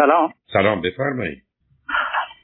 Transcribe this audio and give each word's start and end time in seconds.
سلام. 0.00 0.32
سلام 0.52 0.80
بفرمایید. 0.80 1.42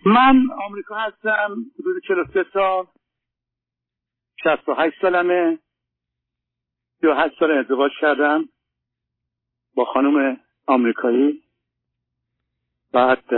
من 0.07 0.43
آمریکا 0.67 0.95
هستم 0.95 1.57
حدود 1.81 2.03
43 2.09 2.45
سال 2.53 2.87
68 4.45 5.01
سالمه 5.03 5.59
38 7.01 7.39
سال 7.39 7.51
ازدواج 7.51 7.91
کردم 8.01 8.49
با 9.75 9.85
خانم 9.85 10.41
آمریکایی. 10.67 11.43
بعد 12.93 13.35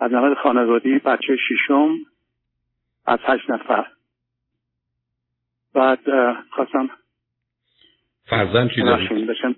از 0.00 0.12
نظر 0.12 0.34
خانوادی 0.34 0.98
بچه 0.98 1.36
ششم 1.48 1.94
از 3.06 3.18
هشت 3.22 3.50
نفر. 3.50 3.86
بعد 5.74 6.00
خواستم 6.50 6.90
فرزن 8.24 8.68
چی 8.68 8.82
دارید؟ 8.82 9.56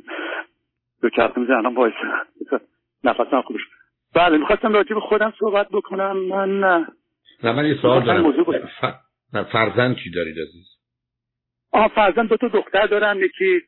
دو 1.03 1.11
چرخ 1.11 1.39
می‌زنم 1.39 1.75
باید 1.75 1.95
نفسم 3.05 3.43
خوبش 3.43 3.61
بله 4.15 4.39
می‌خواستم 4.39 4.73
راجع 4.73 4.95
به 4.95 5.01
خودم 5.01 5.33
صحبت 5.39 5.69
بکنم 5.69 6.17
من 6.17 6.61
نه. 6.61 6.87
من 7.53 7.65
یه 7.65 7.75
سوال 7.83 8.05
دارم. 8.05 8.33
ف... 8.81 8.85
فرزن 9.53 9.95
چی 9.95 10.11
دارید 10.11 10.39
عزیز؟ 10.39 10.67
آه 11.73 11.89
فرزن 11.89 12.27
دو 12.27 12.37
تا 12.37 12.49
دختر 12.49 12.87
دارم. 12.87 13.23
یکی 13.23 13.61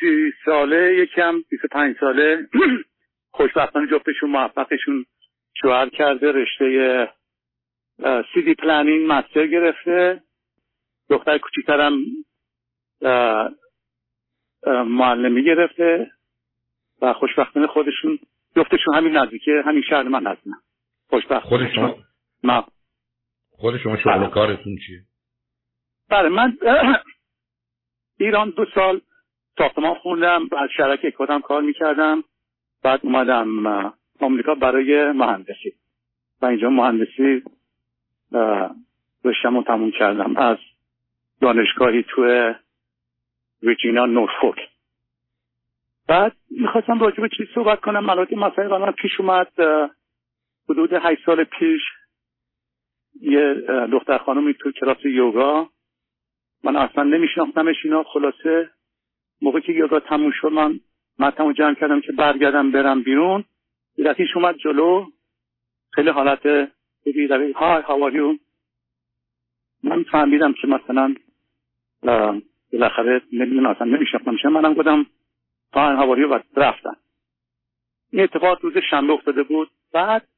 سی 0.00 0.32
ساله 0.44 0.94
یکم 0.94 1.42
بیست 1.50 1.66
پنج 1.72 1.96
ساله. 2.00 2.48
خوشبختانه 3.38 3.86
جفتشون 3.90 4.30
موفقشون 4.30 5.06
شوهر 5.62 5.88
کرده 5.88 6.32
رشته 6.32 7.08
city 8.34 8.54
planning 8.54 9.12
master 9.12 9.46
گرفته. 9.46 10.22
دختر 11.10 11.38
کوچیکترم 11.38 11.98
معلمی 14.86 15.44
گرفته 15.44 16.10
و 17.02 17.12
خوشبختانه 17.12 17.66
خودشون 17.66 18.18
جفتشون 18.56 18.94
همین 18.94 19.16
نزدیکه 19.16 19.62
همین 19.66 19.82
شهر 19.82 20.02
من 20.02 20.26
هستن. 20.26 20.50
خوشبخت. 21.08 21.46
خود 21.46 21.60
شما؟ 21.74 21.96
ما 22.42 22.66
خود 23.50 23.78
شما 23.78 23.96
شغل 23.96 24.18
بله. 24.18 24.28
کارتون 24.28 24.76
چیه؟ 24.86 25.00
بله 26.10 26.28
من 26.28 26.58
ایران 28.20 28.50
دو 28.50 28.66
سال 28.74 29.00
ساختمان 29.58 29.94
خوندم 29.94 30.48
از 30.58 30.70
شرکه 30.76 31.10
کدام 31.10 31.40
کار 31.40 31.62
می‌کردم. 31.62 32.24
بعد 32.82 33.00
اومدم 33.02 33.66
آمریکا 34.20 34.54
برای 34.54 35.12
مهندسی. 35.12 35.72
و 36.42 36.46
اینجا 36.46 36.70
مهندسی 36.70 37.42
رشتم 39.24 39.62
تموم 39.62 39.90
کردم. 39.90 40.36
از 40.36 40.58
دانشگاهی 41.40 42.02
تو 42.08 42.52
ویرجینیا 43.62 44.06
نورفورک 44.06 44.71
بعد 46.12 46.36
می‌خواستم 46.50 46.98
راجع 46.98 47.20
به 47.20 47.28
چیز 47.36 47.46
صحبت 47.54 47.80
کنم؟ 47.80 48.04
ملاتی 48.04 48.36
مسئله 48.36 48.78
من 48.78 48.92
پیش 48.92 49.20
اومد 49.20 49.48
حدود 50.68 50.92
هشت 50.92 51.26
سال 51.26 51.44
پیش 51.44 51.80
یه 53.20 53.54
دختر 53.92 54.18
خانمی 54.18 54.54
تو 54.54 54.72
کلاس 54.72 55.04
یوگا 55.04 55.68
من 56.64 56.76
اصلا 56.76 57.04
نمیشناختمش 57.04 57.76
اینا 57.84 58.02
خلاصه 58.02 58.70
موقعی 59.42 59.62
که 59.62 59.72
یوگا 59.72 60.00
تموم 60.00 60.30
شد 60.40 60.48
من 60.48 60.80
متمو 61.18 61.52
جمع 61.52 61.74
کردم 61.74 62.00
که 62.00 62.12
برگردم 62.12 62.70
برم 62.70 63.02
بیرون. 63.02 63.44
یه 63.96 64.14
اومد 64.34 64.56
جلو. 64.56 65.06
خیلی 65.90 66.10
حالت 66.10 66.46
بگی 67.06 67.28
های 67.56 67.82
هاواریو 67.82 68.36
من 69.84 70.02
فهمیدم 70.02 70.52
که 70.52 70.66
مثلا 70.66 71.14
بالاخره 72.72 73.22
نمی‌دونم 73.32 73.70
اصلا 73.70 73.86
نمیشناختمش. 73.86 74.44
منم 74.44 74.74
گفتم 74.74 75.06
تا 75.72 75.96
هواری 75.96 76.24
و 76.24 76.40
رفتن. 76.56 76.96
این 78.10 78.22
اتفاق 78.22 78.64
روز 78.64 78.74
شنبه 78.90 79.12
افتاده 79.12 79.42
بود. 79.42 79.70
بعد 79.92 80.28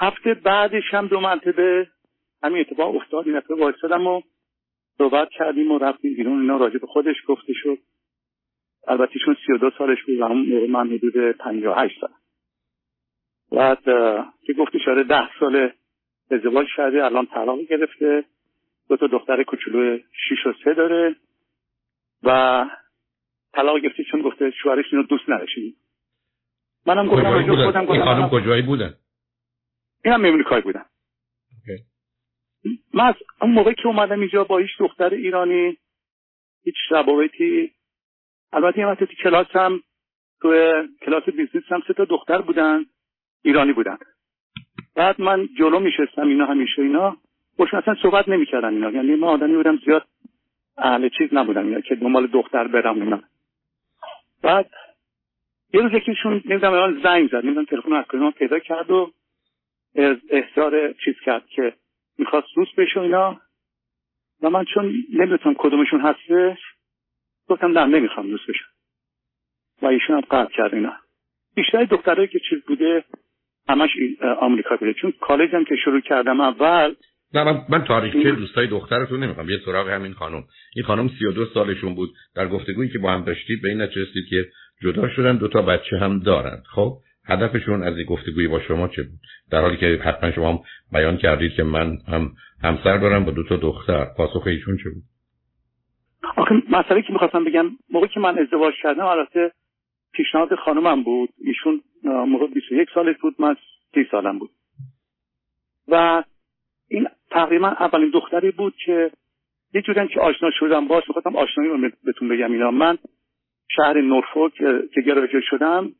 هفته 0.00 0.34
بعدش 0.34 0.94
هم 0.94 1.06
دو 1.06 1.20
مرتبه 1.20 1.88
همین 2.42 2.60
اتفاق 2.60 2.96
افتاد. 2.96 3.28
این 3.28 3.38
دفعه 3.38 3.56
وایسادم 3.56 4.06
و 4.06 4.22
صحبت 4.98 5.28
کردیم 5.30 5.72
و 5.72 5.78
رفتیم 5.78 6.14
بیرون. 6.14 6.40
اینا 6.40 6.56
راجع 6.56 6.78
به 6.78 6.86
خودش 6.86 7.16
گفته 7.26 7.52
شد. 7.52 7.78
البته 8.88 9.18
چون 9.24 9.36
سی 9.46 9.52
و 9.52 9.58
دو 9.58 9.70
سالش 9.78 10.02
بود 10.02 10.20
و 10.20 10.24
همون 10.24 10.48
موقع 10.48 10.66
من 10.66 10.90
حدود 10.90 11.32
پنجاه 11.32 11.84
هشت 11.84 12.00
سال 12.00 12.10
بعد 13.52 13.84
که 14.46 14.52
گفته 14.52 14.78
شده 14.78 15.02
ده 15.02 15.28
سال 15.40 15.72
ازدواج 16.30 16.66
کرده 16.76 17.04
الان 17.04 17.26
طلاق 17.26 17.60
گرفته. 17.60 18.24
دو 18.88 18.96
تا 18.96 19.06
دختر 19.06 19.42
کوچولو 19.42 19.98
شیش 19.98 20.46
و 20.46 20.52
سه 20.64 20.74
داره. 20.74 21.16
و 22.22 22.66
طلاق 23.52 23.78
گرفته 23.78 24.04
چون 24.10 24.22
گفته 24.22 24.50
شوهرش 24.50 24.84
اینو 24.92 25.06
دوست 25.06 25.24
نداشت 25.28 25.58
منم 26.86 27.06
گفتم 27.06 27.42
خودم 27.42 27.66
گفتم 27.66 27.92
این 27.92 28.04
خانم 28.04 28.28
کجایی 28.28 28.62
بودن؟ 28.62 28.94
این 30.04 30.14
هم 30.14 30.24
امریکایی 30.24 30.62
بودن. 30.62 30.84
من 32.94 33.04
از 33.04 33.14
اون 33.40 33.50
موقع 33.50 33.72
که 33.72 33.86
اومدم 33.86 34.20
اینجا 34.20 34.44
با 34.44 34.58
هیچ 34.58 34.70
دختر 34.78 35.14
ایرانی 35.14 35.76
هیچ 36.64 36.74
روابطی 36.90 37.72
البته 38.52 38.78
یه 38.78 38.86
وقتی 38.86 39.06
کلاس 39.06 39.46
هم 39.52 39.82
تو 40.40 40.52
کلاس 41.02 41.22
business 41.22 41.62
هم 41.68 41.82
سه 41.86 41.94
تا 41.94 42.04
دختر 42.04 42.40
بودن 42.40 42.84
ایرانی 43.42 43.72
بودن. 43.72 43.98
بعد 44.94 45.20
من 45.20 45.48
جلو 45.58 45.80
میشستم 45.80 46.28
اینا 46.28 46.46
همیشه 46.46 46.82
اینا. 46.82 47.16
باشون 47.56 47.78
اصلا 47.78 47.96
صحبت 48.02 48.28
نمی‌کردن 48.28 48.68
اینا. 48.68 48.90
یعنی 48.90 49.14
ما 49.14 49.26
آدمی 49.26 49.56
بودم 49.56 49.76
زیاد 49.84 50.06
اهل 50.76 51.08
چیز 51.08 51.28
نبودم 51.32 51.66
اینا 51.66 51.80
که 51.80 51.94
دنبال 51.94 52.26
دختر 52.26 52.68
برم 52.68 53.02
اینا. 53.02 53.22
بعد 54.42 54.70
یه 55.74 55.80
روز 55.80 55.92
یکیشون 55.92 56.32
نمی‌دونم 56.32 56.72
الان 56.72 57.00
زنگ 57.02 57.28
زد. 57.28 57.44
نمی‌دونم 57.44 57.64
تلفن 57.64 57.92
از 57.92 58.04
کجا 58.04 58.30
پیدا 58.30 58.58
کرد 58.58 58.90
و 58.90 59.12
اظهار 60.30 60.92
چیز 60.92 61.14
کرد 61.24 61.46
که 61.46 61.72
می‌خواست 62.18 62.46
دوست 62.54 62.76
بشه 62.76 63.00
اینا. 63.00 63.40
و 64.42 64.50
من 64.50 64.64
چون 64.64 64.84
نمی‌دونم 65.12 65.54
کدومشون 65.58 66.00
هستش 66.00 66.58
گفتم 67.48 67.78
نه 67.78 67.84
نمی‌خوام 67.84 68.30
دوست 68.30 68.46
بشم 68.48 68.64
و 69.82 69.86
ایشون 69.86 70.16
هم 70.16 70.22
قطع 70.30 70.52
کرد 70.52 70.74
اینا. 70.74 70.96
بیشتر 71.54 71.84
دخترهایی 71.84 72.28
که 72.28 72.40
چیز 72.50 72.62
بوده 72.62 73.04
همش 73.68 73.90
آمریکا 74.40 74.76
بوده. 74.76 74.94
چون 74.94 75.12
کالج 75.20 75.54
هم 75.54 75.64
که 75.64 75.76
شروع 75.76 76.00
کردم 76.00 76.40
اول 76.40 76.94
نه 77.34 77.44
من, 77.44 77.64
من 77.68 77.84
تاریخچه 77.84 78.32
دوستای 78.32 78.66
دخترتون 78.66 79.22
نمی‌خوام. 79.22 79.50
یه 79.50 79.58
سراغ 79.64 79.88
همین 79.88 80.12
خانم. 80.12 80.44
این 80.76 80.84
خانم 80.84 81.08
32 81.08 81.46
سالشون 81.46 81.94
بود. 81.94 82.10
در 82.34 82.48
گفتگویی 82.48 82.90
که 82.90 82.98
با 82.98 83.12
هم 83.12 83.24
داشتید 83.24 83.62
به 83.62 83.68
این 83.68 83.82
نتیجه 83.82 84.06
که 84.30 84.48
جدا 84.82 85.08
شدن 85.08 85.36
دو 85.36 85.48
تا 85.48 85.62
بچه 85.62 85.98
هم 85.98 86.18
دارند. 86.18 86.62
خب 86.74 86.98
هدفشون 87.28 87.82
از 87.82 87.96
این 87.96 88.06
گفتگویی 88.06 88.48
با 88.48 88.60
شما 88.60 88.88
چه 88.88 89.02
بود؟ 89.02 89.18
در 89.50 89.60
حالی 89.60 89.76
که 89.76 90.00
حتما 90.04 90.30
شما 90.30 90.52
هم 90.52 90.58
بیان 90.92 91.16
کردید 91.16 91.52
که 91.52 91.62
من 91.62 91.98
هم 92.08 92.32
همسر 92.62 92.98
دارم 92.98 93.24
با 93.24 93.30
دو 93.30 93.42
تا 93.44 93.56
دختر. 93.56 94.04
پاسخ 94.16 94.46
ایشون 94.46 94.76
چه 94.76 94.90
بود؟ 94.90 95.02
آخه 96.36 96.54
مسئله 96.70 97.02
که 97.02 97.12
می‌خواستم 97.12 97.44
بگم 97.44 97.66
موقعی 97.90 98.08
که 98.08 98.20
من 98.20 98.38
ازدواج 98.38 98.74
کردم 98.82 99.04
البته 99.04 99.52
پیشنهاد 100.12 100.54
خانمم 100.54 101.02
بود. 101.02 101.28
ایشون 101.44 101.80
موقع 102.04 102.46
21 102.46 102.88
سالش 102.94 103.16
بود 103.22 103.34
من 103.38 103.56
30 103.94 104.06
سالم 104.10 104.38
بود. 104.38 104.50
و 105.88 106.22
این 106.92 107.08
تقریبا 107.30 107.68
اولین 107.68 108.10
دختری 108.10 108.50
بود 108.50 108.74
که 108.84 109.10
یه 109.74 109.82
جوری 109.82 110.08
که 110.08 110.20
آشنا 110.20 110.50
شدم 110.50 110.88
باش 110.88 111.04
می‌خواستم 111.08 111.36
آشنایی 111.36 111.70
رو 111.70 111.90
بهتون 112.04 112.28
بگم. 112.28 112.52
اینا 112.52 112.70
من 112.70 112.98
شهر 113.76 114.00
نورفولک 114.00 114.54
که 114.94 115.00
گرفته 115.06 115.40
شدم 115.40 115.92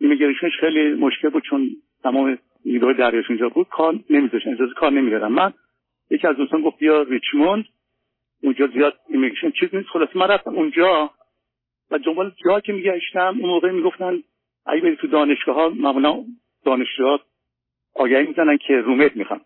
immigration 0.00 0.44
ش 0.44 0.52
خیلی 0.60 0.94
مشکل 0.94 1.28
بود 1.28 1.42
چون 1.42 1.70
تمام 2.02 2.38
نیروهای 2.64 2.94
دریاش 2.94 3.24
اونجا 3.28 3.48
بود. 3.48 3.68
کار 3.68 3.98
نمیذاشتن 4.10 4.52
اجازه 4.52 4.74
کار 4.74 4.92
نمی‌دادن. 4.92 5.32
من 5.32 5.52
یکی 6.10 6.26
از 6.26 6.36
دوستان 6.36 6.62
گفت 6.62 6.78
بیا 6.78 7.02
ریچموند 7.02 7.64
اونجا 8.42 8.66
زیاد 8.66 8.94
immigration 9.08 9.50
چیز 9.50 9.74
نیست. 9.74 9.88
خلاص 9.88 10.08
من 10.14 10.28
رفتم 10.28 10.54
اونجا 10.54 11.10
و 11.90 11.98
دنبال 11.98 12.32
جا 12.44 12.60
که 12.60 12.72
میگشتم 12.72 13.36
اون 13.40 13.50
موقع 13.50 13.70
می‌گفتن 13.70 14.22
اگه 14.66 14.80
بری 14.82 14.96
تو 14.96 15.06
دانشگاه 15.06 15.54
ها 15.54 15.68
معمولا 15.68 16.24
دانشجوها 16.64 17.20
آگهی 17.94 18.26
می‌زنن 18.26 18.56
که 18.56 18.74
roommate 18.74 19.16
می‌خوام 19.16 19.40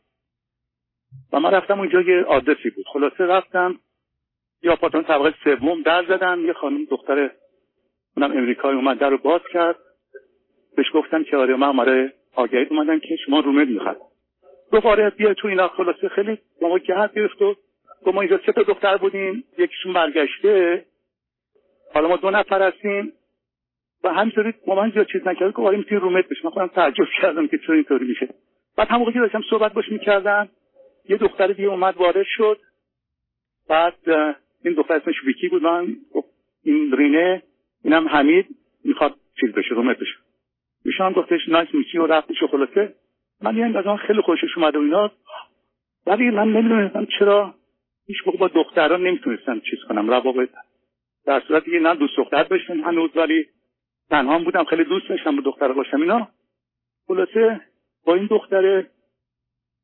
و 1.33 1.41
من 1.41 1.51
رفتم 1.51 1.79
اونجا 1.79 2.01
یه 2.01 2.23
آدرسی 2.23 2.71
بود. 2.71 2.85
خلاصه 2.93 3.25
رفتم 3.25 3.81
یا 4.62 4.73
آپارتمان 4.73 5.05
طبقه 5.05 5.35
سوم 5.45 5.83
در 5.83 6.05
زدم 6.05 6.47
یه 6.47 6.53
خانم 6.53 6.85
دختر 6.85 7.31
اونم 8.17 8.33
امریکایی 8.33 8.77
اومد 8.77 8.99
در 8.99 9.11
رو 9.11 9.19
باز 9.19 9.41
کرد. 9.53 9.77
بهش 10.77 10.87
گفتم 10.95 11.25
که 11.25 11.37
آره 11.37 11.57
من 11.57 11.67
آماره 11.67 12.12
آگهی 12.35 12.65
اومدن 12.71 12.99
که 12.99 13.17
شما 13.27 13.41
رومت 13.41 13.69
می‌خواد. 13.69 13.97
گفت 14.73 14.87
آره 14.87 15.11
بیا 15.11 15.35
تو 15.35 15.49
اینا. 15.49 15.69
خلاصه 15.69 16.09
خیلی 16.09 16.39
با 16.61 16.69
ما 16.69 16.79
گرد 16.79 17.15
گرفت 17.15 17.43
و 17.43 17.55
گفت 18.06 18.15
ما 18.15 18.21
اینجا 18.21 18.41
سه 18.47 18.53
تا 18.53 18.63
دختر 18.63 18.97
بودیم. 18.97 19.45
یکیشون 19.59 19.93
برگشته. 19.93 20.85
حالا 21.95 22.09
ما 22.09 22.17
دو 22.17 22.31
نفر 22.31 22.63
هستیم. 22.63 23.13
و 24.05 24.09
همینطوری 24.09 24.55
با 24.67 24.75
من 24.75 24.91
زیاد 24.91 25.06
چیز 25.06 25.27
نکرد. 25.27 25.55
که 25.55 25.63
آره 25.63 25.79
می‌تونی 25.79 26.01
رومت 26.01 26.29
بشی. 26.29 26.41
من 26.45 26.51
خودم 26.51 26.67
تعجب 26.67 27.05
کردم 27.23 27.47
که 27.47 27.59
چرا 27.59 27.75
اینطوری 27.75 28.06
میشه. 28.06 28.29
بعد 28.77 28.89
همون 28.89 29.13
که 29.13 29.19
داشتم 29.19 29.43
صحبت 29.51 29.73
باش 29.73 29.89
می‌کردم 29.89 30.49
یه 31.11 31.17
دختر 31.17 31.47
دیگه 31.47 31.69
اومد 31.69 31.97
وارد 31.97 32.27
شد. 32.27 32.61
بعد 33.69 33.95
این 34.65 34.75
دختر 34.75 34.95
اسمش 34.95 35.25
ویکی 35.25 35.49
بود. 35.49 35.62
من 35.62 35.97
این 36.65 36.97
رینه 36.97 37.43
اینم 37.85 38.09
حمید 38.09 38.47
می‌خواد 38.85 39.15
چیز 39.41 39.53
بشه 39.53 39.75
رومت 39.75 39.97
بشه. 39.97 40.15
ایشان 40.85 41.12
گفتش 41.12 41.49
نایس 41.49 41.69
میچی 41.75 41.99
و 41.99 42.07
رفتش 42.07 42.43
و 42.43 42.47
خلاصه 42.47 42.95
من 43.43 43.57
یعنی 43.57 43.77
از 43.77 43.87
آن 43.87 43.97
خیلی 43.97 44.21
خوشش 44.21 44.57
اومد 44.57 44.77
و 44.77 44.81
اینا. 44.81 45.12
ولی 46.07 46.31
من 46.31 46.49
نمی‌دونستم 46.49 47.07
چرا 47.19 47.55
هیچ 48.06 48.17
موقع 48.27 48.39
با 48.39 48.49
دختران 48.49 49.06
نمی‌تونستم 49.06 49.61
چیز 49.61 49.79
کنم. 49.89 50.11
روابط 50.11 50.49
در 51.27 51.41
صورتی 51.41 51.71
که 51.71 51.79
نه 51.79 51.95
دوست 51.95 52.17
دختر 52.17 52.43
داشتم 52.43 52.81
هنوز 52.81 53.17
ولی 53.17 53.47
تنها 54.11 54.39
بودم. 54.39 54.65
خیلی 54.65 54.85
دوست 54.85 55.09
داشتم 55.09 55.37
با 55.37 55.43
دختر 55.43 55.73
باشم 55.73 56.01
اینا. 56.01 56.29
خلاصه 57.06 57.61
با 58.05 58.15
این 58.15 58.27
دختر 58.27 58.87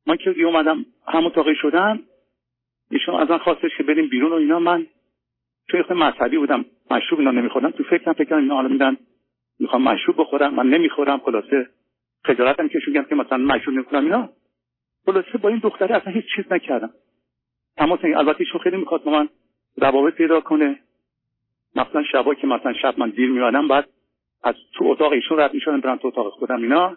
من 0.07 0.17
که 0.17 0.43
اومدم 0.43 0.87
همون 1.09 1.31
تاقی 1.31 1.55
شدم 1.55 2.03
ایشون 2.91 3.15
از 3.15 3.31
من 3.31 3.39
خواستش 3.39 3.77
که 3.77 3.83
بریم 3.83 4.09
بیرون 4.09 4.33
و 4.33 4.35
اینا. 4.35 4.59
من 4.59 4.87
چون 5.71 5.83
خیلی 5.83 6.01
مذهبی 6.01 6.39
بودم 6.39 6.65
مشروب 6.91 7.21
اینا 7.21 7.31
نمی‌خورم 7.31 7.71
تو 7.71 7.85
فکرم 7.85 8.13
فکر 8.13 8.35
اینا 8.35 8.55
حالا 8.55 8.69
میدن 8.69 8.97
می‌خوام 9.61 9.83
مشروب 9.83 10.21
بخورم 10.21 10.55
من 10.55 10.67
نمی‌خورم. 10.67 11.19
خلاصه 11.19 11.69
خجالتم 12.25 12.69
که 12.69 12.81
که 13.09 13.15
مثلا 13.15 13.39
مشروب 13.39 13.75
نمی‌خورم 13.75 14.05
اینا. 14.05 14.29
خلاصه 15.07 15.39
با 15.39 15.49
این 15.49 15.59
دختره 15.59 15.97
اصلا 15.97 16.13
هیچ 16.13 16.25
چیز 16.37 16.45
نکردم. 16.53 16.91
اما 17.79 17.99
البته 18.03 18.41
ایشون 18.41 18.61
خیلی 18.61 18.77
می‌خواد 18.77 19.05
با 19.05 19.11
من 19.13 19.29
روابط 19.77 20.15
پیدا 20.15 20.41
کنه. 20.41 20.79
مثلا 21.77 22.03
شبا 22.13 22.35
که 22.35 22.47
مثلا 22.47 22.73
شب 22.73 22.99
من 22.99 23.11
دیر 23.11 23.31
میادم 23.31 23.69
بعد 23.69 23.89
از 24.43 24.55
تو 24.75 24.85
اتاق 24.85 25.13
ایشون 25.13 25.41
رد 25.41 25.55
می‌شدم 25.55 25.81
برم 25.81 25.97
تو 25.97 26.09
اتاق 26.09 26.33
خودم 26.33 26.63
اینا. 26.63 26.97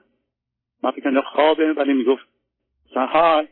من 0.83 0.91
فکر 0.91 1.21
خوابه 1.21 1.73
ولی 1.73 1.93
می‌گفت 1.93 2.38
های 2.95 3.47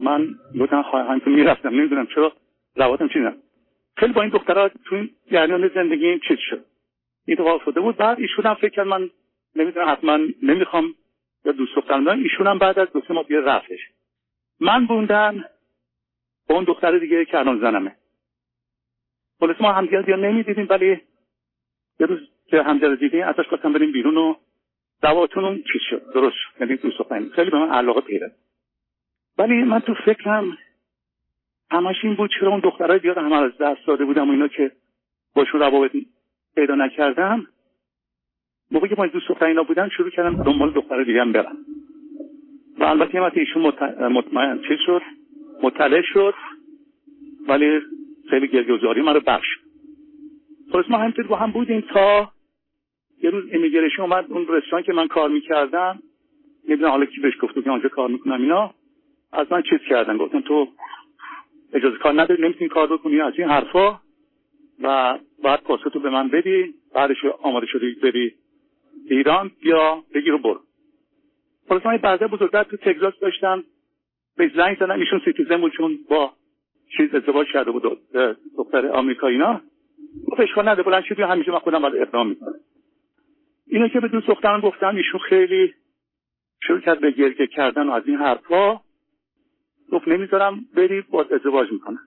من 0.00 0.34
گفتم 0.60 0.80
های 0.80 1.20
که 1.20 1.30
می‌رفتم 1.30 1.68
نمی‌دونم 1.68 2.06
چرا 2.06 2.32
روابطم 2.76 3.08
چی 3.08 3.18
خیلی 3.96 4.12
با 4.12 4.22
این 4.22 4.30
دخترها 4.30 4.68
تو 4.68 4.94
این 4.94 5.10
جریان 5.32 5.68
زندگی 5.68 6.18
چیز 6.28 6.38
شد. 6.38 6.64
اتفاق 7.28 7.54
افتاده 7.54 7.80
بود. 7.80 7.96
بعد 7.96 8.20
ایشون 8.20 8.46
هم 8.46 8.54
فکر 8.54 8.68
کرد 8.68 8.86
من 8.86 9.10
نمی‌دونم 9.56 9.88
حتما 9.88 10.18
نمی‌خوام 10.42 10.94
یا 11.44 11.52
دوست 11.52 11.76
دخترم 11.76 12.04
دارم. 12.04 12.22
ایشون 12.22 12.46
هم 12.46 12.58
بعد 12.58 12.78
از 12.78 12.92
دو 12.92 13.02
سه 13.08 13.14
ماه 13.14 13.24
رفتش. 13.30 13.80
من 14.60 14.86
بوندن 14.86 15.44
با 16.48 16.54
اون 16.54 16.64
دختر 16.64 16.98
دیگه 16.98 17.24
که 17.24 17.38
الان 17.38 17.60
زنمه. 17.60 17.96
خلاص 19.40 19.60
ما 19.60 19.72
همدیگه 19.72 20.02
دیگه 20.02 20.16
نمی‌دیدیم 20.16 20.66
ولی 20.70 21.00
یه 22.00 22.06
روز 22.06 22.20
که 22.46 22.62
همدیگه 22.62 22.96
دیدیم 22.96 23.22
ازش 23.22 23.48
خواستم 23.48 23.72
بریم 23.72 23.92
بیرون 23.92 24.16
و 24.16 24.34
دواتون 25.02 25.56
چیز 25.56 25.82
شد. 25.90 26.02
درست 26.14 26.36
شد. 26.36 26.60
یعنی 26.60 26.76
دوست 26.76 27.32
خیلی 27.34 27.50
به 27.50 27.58
من 27.58 27.68
علاقه 27.68 28.00
پیدا 28.00 28.26
ولی 29.38 29.54
من 29.54 29.80
تو 29.80 29.94
فکرم 29.94 30.58
همش 31.70 31.96
این 32.02 32.14
بود 32.14 32.30
چرا 32.40 32.50
اون 32.50 32.60
دخترای 32.60 32.98
دیگه 32.98 33.14
همه 33.14 33.36
از 33.36 33.58
دست 33.60 33.86
داده 33.86 34.04
بودم 34.04 34.28
و 34.28 34.32
اینا 34.32 34.48
که 34.48 34.72
باشون 35.34 35.60
روابط 35.60 35.92
پیدا 36.54 36.74
نکردم. 36.74 37.46
موقعی 38.70 38.88
که 38.88 38.94
ما 38.98 39.06
دوست 39.06 39.28
دختر 39.28 39.44
اینا 39.44 39.62
بودن 39.62 39.88
شروع 39.88 40.10
کردم 40.10 40.42
دنبال 40.42 40.72
دختر 40.72 41.04
دیگه 41.04 41.20
هم 41.20 41.32
برم. 41.32 41.56
و 42.78 42.84
البته 42.84 43.14
یه 43.14 43.30
ایشون 43.34 43.62
مطمئن 44.08 44.58
چیز 44.68 44.78
شد؟ 44.86 45.02
مطلع 45.62 46.02
شد. 46.02 46.34
ولی 47.48 47.80
خیلی 48.30 48.48
گرگوزاری 48.48 49.02
من 49.02 49.14
رو 49.14 49.20
بخش. 49.20 49.46
خلاص 50.72 50.84
ما 50.90 50.98
همینطور 50.98 51.26
با 51.26 51.36
هم 51.36 51.50
بودیم 51.50 51.80
تا 51.80 52.32
یه 53.22 53.30
روز 53.30 53.44
امیگریشن 53.52 54.02
اومد 54.02 54.26
اون 54.28 54.46
رستوران 54.48 54.82
که 54.82 54.92
من 54.92 55.08
کار 55.08 55.28
می‌کردم 55.28 56.02
نمی‌دونم 56.68 56.90
حالا 56.90 57.06
کی 57.06 57.20
بهش 57.20 57.34
گفت 57.42 57.64
که 57.64 57.70
آنجا 57.70 57.88
کار 57.88 58.08
می‌کنم 58.08 58.42
اینا 58.42 58.74
از 59.32 59.46
من 59.52 59.62
چیز 59.62 59.78
کردن 59.88 60.16
گفتن 60.16 60.40
تو 60.40 60.68
اجازه 61.72 61.96
کار 61.96 62.20
نداری 62.20 62.42
نمی‌تونی 62.42 62.68
کار 62.68 62.86
بکنی 62.86 63.20
از 63.20 63.32
این 63.38 63.48
حرفا. 63.48 64.00
و 64.82 65.18
بعد 65.42 65.62
پاسه 65.62 65.98
به 66.02 66.10
من 66.10 66.28
بدی 66.28 66.74
بعدش 66.94 67.24
آماده 67.42 67.66
شدی 67.66 67.92
بری 68.02 68.34
ایران 69.10 69.50
یا 69.62 70.04
بگیر 70.14 70.34
و 70.34 70.38
برو. 70.38 70.60
خلاص 71.68 71.86
من 71.86 71.96
بعضه 71.96 72.26
بزرگتر 72.26 72.62
تو 72.62 72.76
تگزاس 72.76 73.18
داشتم 73.20 73.64
به 74.36 74.50
زنگ 74.56 74.76
زدم 74.76 75.00
ایشون 75.00 75.20
سیتیزن 75.24 75.60
بود 75.60 75.72
چون 75.72 75.98
با 76.10 76.32
چیز 76.96 77.14
ازدواج 77.14 77.46
کرده 77.52 77.70
بود 77.70 77.98
دختر 78.56 78.86
آمریکایی 78.86 79.36
اینا. 79.36 79.60
گفت 80.26 80.40
اشکال 80.40 80.68
نده 80.68 80.82
بلند 80.82 81.04
شدی 81.04 81.22
همیشه 81.22 81.52
من 81.52 81.58
خودم 81.58 81.82
باید 81.82 81.96
اقدام 81.96 82.28
می‌کنم. 82.28 82.54
اینو 83.66 83.88
که 83.88 84.00
به 84.00 84.08
دوست 84.08 84.26
دخترم 84.26 84.60
گفتم 84.60 84.96
ایشون 84.96 85.20
خیلی 85.20 85.74
شروع 86.62 86.80
کرد 86.80 87.00
به 87.00 87.10
گرگه 87.10 87.46
کردن 87.46 87.88
و 87.88 87.92
از 87.92 88.02
این 88.06 88.16
حرفا 88.16 88.80
گفت 89.92 90.08
نمی‌ذارم 90.08 90.64
بری 90.74 91.00
با 91.00 91.22
ازدواج 91.22 91.72
می‌کنم. 91.72 92.00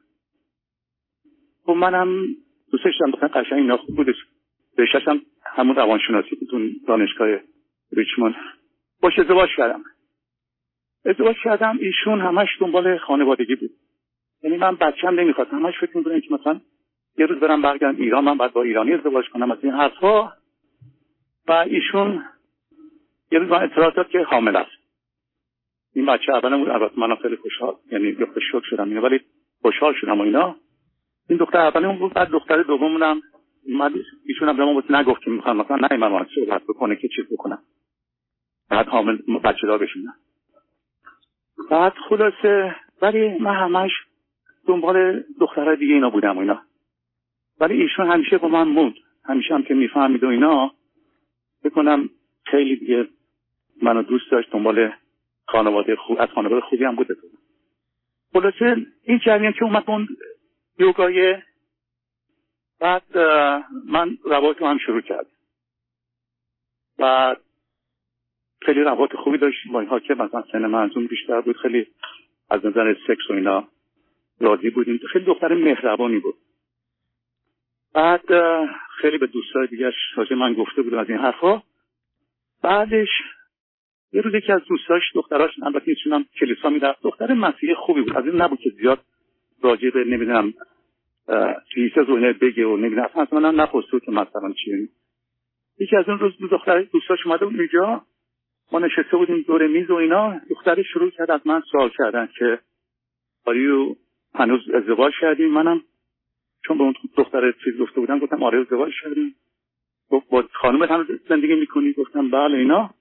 خب 1.65 1.71
منم 1.71 2.27
دوستش 2.71 2.93
دارم 2.99 3.11
مثلا 3.11 3.27
قشنگ 3.27 3.59
اینا 3.59 3.77
خوب 3.77 3.95
بودش 3.95 4.15
هم 5.07 5.21
همون 5.45 5.75
روانشناسی 5.75 6.35
بود 6.35 6.49
دانشگاه 6.87 7.27
ریچموند. 7.91 8.35
باش 9.01 9.19
ازدواج 9.19 9.49
کردم. 9.57 9.83
ازدواج 11.05 11.35
کردم 11.43 11.77
ایشون 11.81 12.21
همش 12.21 12.49
دنبال 12.59 12.97
خانوادگی 12.97 13.55
بود. 13.55 13.71
یعنی 14.43 14.57
من 14.57 14.75
بچم 14.75 15.19
نمی‌خواد 15.19 15.47
همش 15.47 15.73
فکر 15.81 15.97
می‌کنم 15.97 16.19
که 16.19 16.33
مثلا 16.33 16.61
یه 17.17 17.25
روز 17.25 17.39
برم 17.39 17.61
برگردم 17.61 18.01
ایران 18.01 18.23
من 18.23 18.37
باید 18.37 18.53
با 18.53 18.63
ایرانی 18.63 18.93
ازدواج 18.93 19.29
کنم 19.29 19.51
از 19.51 19.57
این 19.63 19.73
حرفها. 19.73 20.33
و 21.49 21.51
ایشون 21.51 22.25
یه 23.31 23.39
روز 23.39 23.49
من 23.49 23.63
اطلاع 23.63 23.91
داد 23.91 24.09
که 24.09 24.19
حامل 24.19 24.55
است. 24.55 24.71
این 25.93 26.05
بچه 26.05 26.31
اولا 26.31 26.57
بود 26.57 26.69
البته 26.69 26.99
من 26.99 27.15
خیلی 27.15 27.35
خوشحال 27.35 27.75
یعنی 27.91 28.11
به 28.11 28.39
شوک 28.51 28.63
شدم 28.65 28.89
اینا 28.89 29.01
ولی 29.01 29.21
خوشحال 29.61 29.93
شدم 30.01 30.19
و 30.19 30.21
اینا. 30.21 30.55
این 31.29 31.39
دختر 31.39 31.57
اولمون 31.57 31.99
بود 31.99 32.13
بعد 32.13 32.29
دختر 32.29 32.63
دومونم 32.63 33.21
من 33.69 33.93
ایشون 34.25 34.49
هم 34.49 34.57
به 34.57 34.65
ما 34.65 34.83
نگفت 34.89 35.21
که 35.23 35.31
می‌خوام 35.31 35.57
مثلا 35.57 35.87
نه 35.91 35.97
من 35.97 36.25
صحبت 36.35 36.63
بکنه 36.63 36.95
که 36.95 37.07
چیز 37.07 37.25
بکنم. 37.31 37.61
بعد 38.69 38.87
حامل 38.87 39.17
بچه 39.43 39.67
دار 39.67 39.77
بشونم 39.77 40.15
بعد 41.69 41.93
خلاصه 42.09 42.75
ولی 43.01 43.37
من 43.37 43.55
همش 43.55 43.91
دنبال 44.67 45.23
دخترهای 45.39 45.77
دیگه 45.77 45.93
اینا 45.93 46.09
بودم 46.09 46.37
و 46.37 46.39
اینا. 46.39 46.61
ولی 47.59 47.81
ایشون 47.81 48.11
همیشه 48.11 48.37
با 48.37 48.47
من 48.47 48.67
موند 48.67 48.93
همیشه 49.25 49.53
هم 49.53 49.63
که 49.63 49.73
می‌فهمید 49.73 50.23
و 50.23 50.27
اینا 50.27 50.71
بکنم. 51.63 52.09
خیلی 52.45 52.75
دیگه 52.75 53.07
منو 53.81 54.03
دوست 54.03 54.31
داشت 54.31 54.51
دنبال 54.51 54.91
خانواده 55.47 55.95
خوب 55.95 56.21
از 56.21 56.29
خانواده 56.29 56.61
خوبی 56.61 56.83
هم 56.83 56.95
بوده 56.95 57.15
خلاصه 58.33 58.85
این 59.03 59.19
جریان 59.25 59.53
که 59.53 59.63
اومد 59.63 59.83
اون 59.87 60.07
یوگای 60.79 61.35
بعد 62.79 63.17
من 63.85 64.17
روابط 64.23 64.61
هم 64.61 64.77
شروع 64.77 65.01
کرد 65.01 65.25
و 66.99 67.35
خیلی 68.61 68.81
روابط 68.81 69.15
خوبی 69.15 69.37
داشتیم 69.37 69.71
با 69.71 69.79
اینها 69.79 69.99
که 69.99 70.13
مثلا 70.13 70.43
سن 70.51 70.65
منظوم 70.65 71.07
بیشتر 71.07 71.41
بود 71.41 71.57
خیلی 71.57 71.87
از 72.49 72.65
نظر 72.65 72.95
سکس 73.07 73.29
و 73.29 73.33
اینا 73.33 73.67
راضی 74.39 74.69
بودیم. 74.69 74.99
خیلی 75.13 75.25
دختر 75.25 75.53
مهربانی 75.53 76.19
بود. 76.19 76.35
بعد 77.93 78.21
خیلی 79.01 79.17
به 79.17 79.27
دوستای 79.27 79.67
دیگرش 79.67 79.95
راجع 80.15 80.35
من 80.35 80.53
گفته 80.53 80.81
بود 80.81 80.93
از 80.93 81.09
این 81.09 81.17
حرفها 81.17 81.63
بعدش 82.63 83.09
یه 84.13 84.21
روز 84.21 84.33
یکی 84.33 84.51
از 84.51 84.61
دوستاش 84.69 85.03
دختراش 85.15 85.51
البته 85.63 85.91
ایشون 85.91 86.25
کلیسا 86.39 86.69
می‌رفت. 86.69 87.01
دختر 87.03 87.33
مسیحی 87.33 87.75
خوبی 87.75 88.01
بود. 88.01 88.17
از 88.17 88.25
این 88.25 88.41
نبود 88.41 88.59
که 88.59 88.69
زیاد 88.69 88.99
راجع 89.61 89.89
به 89.89 90.03
نمی‌دونم 90.03 90.53
کلیسا 91.75 92.01
و 92.01 92.33
بگه 92.41 92.65
و 92.65 92.77
نمی‌دونم 92.77 93.09
اصلا 93.15 93.51
نپرسید 93.51 94.03
که 94.03 94.11
مثلا 94.11 94.53
چیه 94.63 94.89
یکی 95.79 95.95
از 95.95 96.09
اون 96.09 96.19
روز 96.19 96.33
دختر 96.51 96.81
دوستاش 96.81 97.25
اومده 97.25 97.45
بود 97.45 97.59
اینجا. 97.59 98.05
ما 98.71 98.79
نشسته 98.79 99.17
بودیم 99.17 99.41
دور 99.47 99.67
میز 99.67 99.89
و 99.91 99.95
اینا. 99.95 100.41
دختری 100.49 100.83
شروع 100.83 101.09
کرد 101.09 101.31
از 101.31 101.47
من 101.47 101.61
سوال 101.71 101.89
کردن 101.97 102.29
که 102.39 102.59
آریو 103.45 103.95
هنوز 104.35 104.69
ازدواج 104.69 105.13
کردیم 105.21 105.49
منم 105.49 105.81
چون 106.65 106.77
به 106.77 106.83
اون 106.83 106.93
دختر 107.17 107.51
چیز 107.51 107.77
گفته 107.77 107.99
بودم 107.99 108.19
گفتم 108.19 108.43
آره 108.43 108.59
ازدواج 108.59 108.91
کردیم. 109.03 109.35
گفت 110.09 110.29
با 110.29 110.43
خانم 110.53 110.83
هنوز 110.83 111.07
زندگی 111.29 111.55
می‌کنی؟ 111.55 111.93
گفتم 111.93 112.29
بله 112.29 112.57
اینا. 112.57 112.93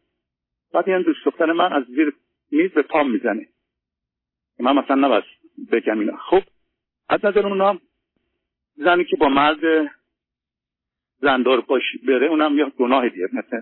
بعد 0.73 0.89
این 0.89 1.03
دوست 1.03 1.25
دختر 1.25 1.53
من 1.53 1.73
از 1.73 1.85
زیر 1.85 2.13
میز 2.53 2.71
به 2.71 2.83
پام 2.83 3.11
می‌زنه. 3.11 3.49
من 4.61 4.77
مثلا 4.77 5.07
نباید 5.07 5.25
بگم 5.73 5.99
اینا. 5.99 6.17
خب 6.17 6.43
از 7.09 7.25
نظر 7.25 7.47
اونا 7.47 7.81
زنی 8.77 9.05
که 9.05 9.17
با 9.17 9.29
مرد 9.29 9.91
زندار 11.21 11.61
باش 11.61 11.83
بره 12.07 12.27
اونم 12.27 12.59
یا 12.59 12.73
گناه 12.79 13.09
دیگه. 13.09 13.29
مثل 13.33 13.61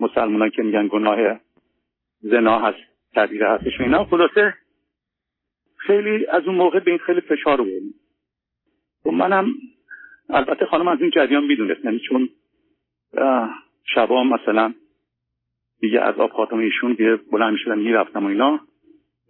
مسلمان 0.00 0.50
که 0.50 0.62
میگن 0.62 0.88
گناه 0.88 1.40
زنا 2.20 2.58
هست 2.58 2.78
تدیره 3.14 3.50
هستش 3.50 3.80
و 3.80 3.82
اینا. 3.82 4.04
خلاصه 4.04 4.54
خیلی 5.76 6.26
از 6.26 6.46
اون 6.46 6.54
موقع 6.54 6.80
به 6.80 6.90
این 6.90 6.98
خیلی 6.98 7.20
فشار 7.20 7.56
بود 7.56 7.82
و 7.82 7.99
منم 9.04 9.54
البته 10.30 10.66
خانم 10.66 10.88
از 10.88 11.00
این 11.00 11.10
جریان 11.10 11.44
می‌دونست 11.44 11.84
یعنی 11.84 11.98
چون 11.98 12.28
شبا 13.94 14.24
مثلا 14.24 14.74
دیگه 15.80 16.00
از 16.00 16.14
آب 16.18 16.54
ایشون 16.54 16.92
دیگه 16.92 17.16
بلند 17.32 17.52
می‌شدم 17.52 17.78
می‌رفتم 17.78 18.24
و 18.24 18.28
اینا 18.28 18.60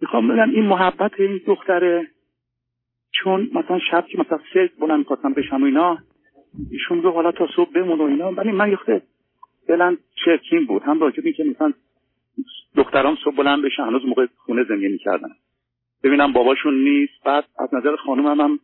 می‌خوام 0.01 0.27
بگم 0.27 0.49
این 0.49 0.65
محبت 0.65 1.19
این 1.19 1.41
دختره 1.47 2.07
چون 3.11 3.49
مثلا 3.53 3.79
شب 3.91 4.05
که 4.07 4.17
مثلا 4.17 4.39
سه 4.53 4.69
بلند 4.79 4.99
می‌خواستم 4.99 5.33
بشم 5.33 5.61
و 5.61 5.65
اینا 5.65 5.97
ایشون 6.71 7.03
رو 7.03 7.11
حالا 7.11 7.31
تا 7.31 7.47
صبح 7.55 7.71
بمون 7.71 7.99
و 7.99 8.03
اینا. 8.03 8.31
ولی 8.31 8.51
من 8.51 8.71
یخته 8.71 9.01
دلم 9.67 9.97
چرکین 10.25 10.65
بود. 10.65 10.83
هم 10.83 10.99
راجب 10.99 11.23
که 11.37 11.43
مثلا 11.43 11.73
دخترام 12.75 13.17
صبح 13.23 13.35
بلند 13.35 13.63
بشن 13.63 13.83
هنوز 13.83 14.05
موقع 14.05 14.25
خونه 14.45 14.63
زندگی 14.63 14.87
می‌کردن. 14.87 15.29
ببینم 16.03 16.33
باباشون 16.33 16.83
نیست. 16.83 17.23
بعد 17.25 17.45
از 17.59 17.73
نظر 17.73 17.95
خانومم 17.95 18.41
هم 18.41 18.59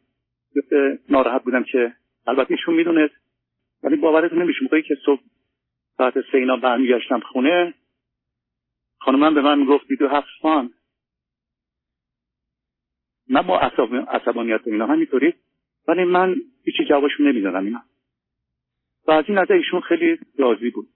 ناراحت 1.10 1.44
بودم 1.44 1.64
که 1.64 1.94
البته 2.28 2.52
ایشون 2.52 2.76
می‌دونست 2.76 3.14
ولی 3.84 3.96
باورتون 3.96 4.42
نمیشه. 4.42 4.60
موقعی 4.62 4.82
که 4.82 4.98
صبح 5.06 5.22
ساعت 5.98 6.14
سه 6.32 6.38
اینا 6.38 6.58
برمیگشتم 6.58 7.20
خونه 7.20 7.74
خانومم 9.00 9.34
به 9.34 9.42
من 9.42 9.60
می‌گفت 9.60 9.88
دو 10.00 10.08
هفت 10.08 10.28
فان 10.42 10.74
نه 13.30 13.44
با 13.44 13.60
عصبانیت 14.08 14.62
اینا 14.66 14.88
همینطوری 14.88 15.34
ولی 15.88 16.04
من 16.04 16.36
هیچی 16.64 16.86
جوابشون 16.90 17.28
نمی‌دادم 17.28 17.66
اینا. 17.66 17.84
و 19.08 19.12
از 19.12 19.26
این 19.28 19.38
نظر 19.38 19.54
ایشون 19.54 19.82
خیلی 19.82 20.20
راضی 20.38 20.70
بود. 20.70 20.88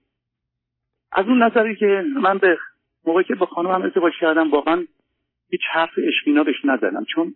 از 1.12 1.26
اون 1.26 1.42
نظری 1.42 1.76
که 1.76 2.04
من 2.22 2.38
به 2.38 2.58
موقعی 3.06 3.24
که 3.24 3.34
با 3.34 3.46
خانمم 3.46 3.82
ازدواج 3.82 4.12
کردم 4.20 4.50
واقعا 4.50 4.86
هیچ 5.50 5.60
حرف 5.72 5.90
اشکینا 6.08 6.44
بهش 6.44 6.64
نزدم. 6.64 7.04
چون 7.04 7.34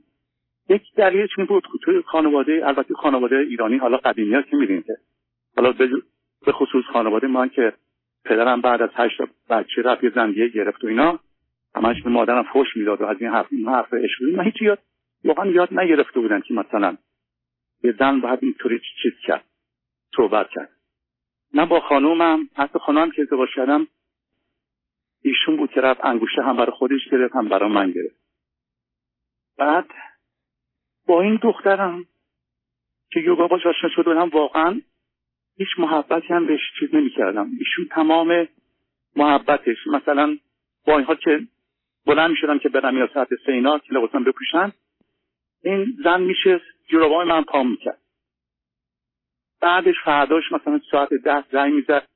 یک 0.69 0.83
دلیلش 0.97 1.31
این 1.39 1.47
بود 1.47 1.65
توی 1.83 2.03
خانواده 2.03 2.63
البته 2.67 2.95
خانواده 2.95 3.37
ایرانی 3.37 3.77
حالا 3.77 3.97
قدیمی 3.97 4.35
ها 4.35 4.43
که 4.43 4.57
میدین 4.57 4.83
که. 4.83 4.97
حالا 5.57 5.73
به 6.47 6.53
خصوص 6.53 6.85
خانواده 6.85 7.27
من 7.27 7.49
که 7.49 7.73
پدرم 8.25 8.61
بعد 8.61 8.83
از 8.83 8.91
هشت 8.95 9.21
بچه 9.51 9.83
رفت 9.83 10.05
یه 10.05 10.11
زندگی 10.15 10.51
گرفت 10.51 10.85
و 10.85 10.87
اینا 10.87 11.21
همش 11.75 12.03
به 12.03 12.11
مادرم 12.11 12.43
فوش 12.43 12.77
می‌داد 12.77 13.01
و 13.01 13.05
از 13.05 13.17
این 13.21 13.31
حرف 13.31 13.47
این 13.51 13.69
حرف 13.69 13.95
عشقی 13.95 14.37
من 14.37 14.45
هیچ 14.45 14.63
یاد 14.63 14.79
واقعا 15.25 15.47
یاد 15.47 15.69
نگرفته 15.79 16.21
بودن 16.21 16.41
که 16.41 16.55
مثلا 16.55 16.97
یه 17.85 17.95
زن 17.99 18.21
باید 18.21 18.39
اینطوری 18.43 18.81
چیز 19.03 19.13
کرد 19.27 19.45
صحبت 20.17 20.49
کرد. 20.51 20.71
نه 21.55 21.67
با 21.67 21.81
خانومم 21.81 22.49
حتی 22.55 22.79
خانومم 22.79 23.11
که 23.11 23.23
ازدواج 23.23 23.49
کردم 23.57 23.87
ایشون 25.23 25.57
بود 25.57 25.71
که 25.71 25.81
رفت 25.81 26.05
انگوشه 26.05 26.43
هم 26.43 26.57
برای 26.57 26.73
خودش 26.73 27.09
گرفت 27.11 27.35
هم 27.37 27.49
برای 27.49 27.71
من 27.71 27.91
گرفت. 27.91 28.17
بعد 29.59 29.87
با 31.07 31.23
این 31.23 31.39
دخترم 31.43 32.07
که 33.13 33.21
یوگا 33.21 33.47
باش 33.47 33.67
آشنا 33.67 33.91
شده 33.91 34.21
هم 34.21 34.29
واقعا 34.29 34.81
هیچ 35.57 35.69
محبتی 35.79 36.27
هم 36.29 36.47
بهش 36.47 36.61
چیز 36.81 36.95
نمی‌کردم. 36.95 37.51
ایشون 37.59 37.89
تمام 37.91 38.49
محبتش 39.17 39.87
مثلا 39.87 40.39
با 40.87 40.97
این 40.97 41.07
حال 41.07 41.17
که 41.17 41.41
بلند 42.07 42.31
می‌شدم 42.31 42.59
که 42.59 42.69
برم 42.69 42.99
یا 42.99 43.09
ساعت 43.15 43.29
سه 43.47 43.53
اینا 43.53 43.79
که 43.79 43.95
لباسم 43.95 44.25
بپوشن 44.25 44.73
این 45.63 45.97
زن 46.05 46.21
میشه 46.23 46.61
جورابای 46.89 47.29
من 47.29 47.43
پام 47.43 47.71
می‌کرد. 47.71 48.01
بعدش 49.61 49.95
فرداش 50.05 50.53
مثلا 50.53 50.81
ساعت 50.91 51.15
ده 51.15 51.45
زنگ 51.53 51.75
می‌زد. 51.75 52.09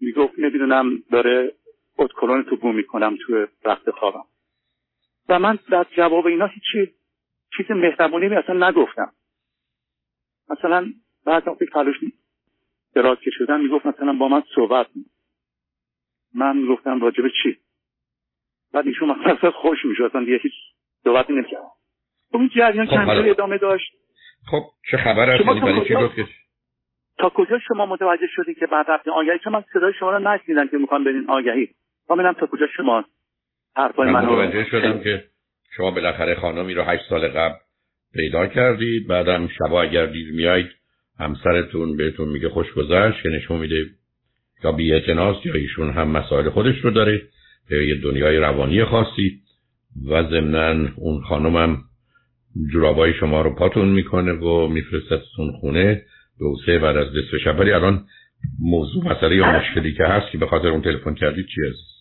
می‌گفت 0.00 0.38
نمی‌دونم 0.38 1.02
داره 1.12 1.52
اتکلون 1.98 2.44
تو 2.44 2.56
بو 2.56 2.72
می‌کنم 2.72 3.16
توی 3.26 3.46
رخت 3.64 3.90
خوابم. 3.90 4.24
و 5.28 5.38
من 5.38 5.58
در 5.70 5.86
جواب 5.96 6.26
اینا 6.26 6.46
هیچی 6.46 6.92
چیز 7.56 7.70
مهربانی 7.70 8.28
می 8.28 8.36
اصلا 8.36 8.68
نگفتم. 8.68 9.12
مثلا 10.48 10.92
بعد 11.26 11.48
وقتی 11.48 11.66
تلاش 11.66 11.96
دراز 12.94 13.18
که 13.20 13.30
شدن 13.30 13.60
می‌گفت 13.60 13.86
مثلا 13.86 14.12
با 14.12 14.28
من 14.28 14.42
صحبت 14.54 14.86
می. 14.94 15.04
من 16.34 16.66
گفتم 16.66 17.00
راجب 17.00 17.28
چی؟ 17.42 17.58
بعد 18.72 18.86
ایشون 18.86 19.08
مثلا 19.10 19.50
خوش 19.50 19.84
می‌شد. 19.84 20.02
اصلا 20.02 20.24
دیگه 20.24 20.38
هیچ 20.42 20.52
صحبتی 21.04 21.32
نمی‌کرد. 21.32 21.62
خب 22.32 22.36
این 22.36 22.48
جریان 22.48 22.86
خب 22.86 22.94
چند 22.94 23.08
ادامه 23.08 23.58
داشت. 23.58 23.92
خب 24.50 24.62
چه 24.90 24.96
خبر 24.96 25.38
چی 25.38 25.44
تا 27.18 27.30
کجا 27.30 27.58
شما 27.58 27.86
متوجه 27.86 28.26
شدید 28.26 28.58
که 28.58 28.66
بعد 28.66 28.90
رفتین 28.90 29.12
آگهی؟ 29.12 29.38
چون 29.38 29.52
من 29.52 29.64
صدای 29.72 29.92
شما 29.98 30.10
رو 30.10 30.18
نشنیدم 30.18 30.68
که 30.68 30.76
می‌خوام 30.76 31.04
برین 31.04 31.30
آگهی. 31.30 31.68
ببینم 32.10 32.32
تا 32.32 32.46
کجا 32.46 32.66
شما 32.76 33.04
حرفای 33.76 34.10
من 34.10 34.24
متوجه 34.26 34.70
شدم 34.70 35.00
که 35.00 35.29
شما 35.76 35.90
بالاخره 35.90 36.34
خانمی 36.34 36.74
رو 36.74 36.82
هشت 36.82 37.02
سال 37.08 37.28
قبل 37.28 37.54
پیدا 38.14 38.46
کردید 38.46 39.06
بعدم 39.06 39.48
شبا 39.58 39.82
اگر 39.82 40.06
دیر 40.06 40.32
میایید 40.32 40.70
همسرتون 41.18 41.96
بهتون 41.96 42.28
میگه 42.28 42.48
خوش 42.48 42.72
گذشت 42.72 43.22
که 43.22 43.28
نشون 43.28 43.60
میده 43.60 43.86
یا 44.64 44.72
بی 44.72 44.84
یا 44.84 45.54
ایشون 45.54 45.90
هم 45.90 46.08
مسائل 46.10 46.50
خودش 46.50 46.78
رو 46.82 46.90
داره 46.90 47.22
به 47.70 47.86
یه 47.86 47.94
دنیای 47.94 48.36
روانی 48.36 48.84
خاصی 48.84 49.40
و 50.10 50.22
ضمنا 50.22 50.88
اون 50.96 51.22
خانمم 51.22 51.78
جورابای 52.72 53.14
شما 53.14 53.42
رو 53.42 53.54
پاتون 53.54 53.88
می‌کنه 53.88 54.32
و 54.32 54.68
میفرستتون 54.68 55.52
خونه 55.60 56.02
دو 56.38 56.56
سه 56.66 56.78
بعد 56.78 56.96
از 56.96 57.06
نصف 57.06 57.36
شب. 57.44 57.58
ولی 57.58 57.72
الان 57.72 58.04
موضوع 58.60 59.04
مسئله 59.04 59.36
یا 59.36 59.52
مشکلی 59.52 59.94
که 59.94 60.04
هست 60.04 60.32
که 60.32 60.38
به 60.38 60.46
خاطر 60.46 60.68
اون 60.68 60.82
تلفن 60.82 61.14
کردید 61.14 61.46
چی 61.46 61.60
هست؟ 61.68 61.99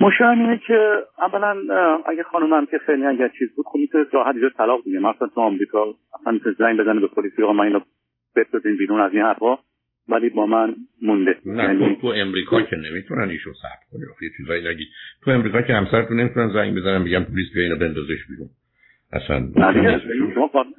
مشکل 0.00 0.24
اینه 0.24 0.60
که 0.66 1.02
اولا 1.18 1.56
اگه 2.06 2.22
خانومم 2.22 2.66
که 2.66 2.78
خیلی 2.86 3.06
اگر 3.06 3.28
چیز 3.38 3.54
بود 3.56 3.66
خب 3.66 3.78
می‌تونه 3.78 4.04
راحت 4.12 4.34
اینجا 4.34 4.48
طلاق 4.48 4.84
دیگه 4.84 4.98
مثلا 4.98 5.28
تو 5.28 5.40
آمریکا 5.40 5.94
اصلا 6.20 6.32
می‌تونه 6.32 6.54
زنگ 6.58 6.80
بزنه 6.80 7.00
به 7.00 7.06
پلیس 7.06 7.32
آقا 7.42 7.52
من 7.52 7.64
اینو 7.64 7.80
بفرستین 8.36 8.76
بیرون 8.76 9.00
از 9.00 9.12
این 9.12 9.22
حرفا 9.22 9.58
ولی 10.08 10.28
با 10.28 10.46
من 10.46 10.74
مونده. 11.02 11.38
نه 11.46 11.64
یعنی... 11.64 11.98
تو 12.00 12.06
امریکا 12.06 12.62
که 12.62 12.76
نمی‌تونن 12.76 13.28
ایشو 13.28 13.52
ثبت 13.52 13.90
کنه 13.92 14.02
یه 14.22 14.30
چیزایی 14.36 14.68
نگی. 14.68 14.84
تو 15.24 15.30
امریکا 15.30 15.62
که 15.62 15.74
همسرتون 15.74 16.20
نمی‌تونن 16.20 16.48
زنگ 16.52 16.74
بزنن 16.76 17.04
بگم 17.04 17.24
پلیس 17.24 17.52
بیا 17.54 17.62
اینو 17.62 17.76
بندازش 17.76 18.26
بیرون. 18.28 18.48
اصلا 19.12 19.38
نه 19.38 20.00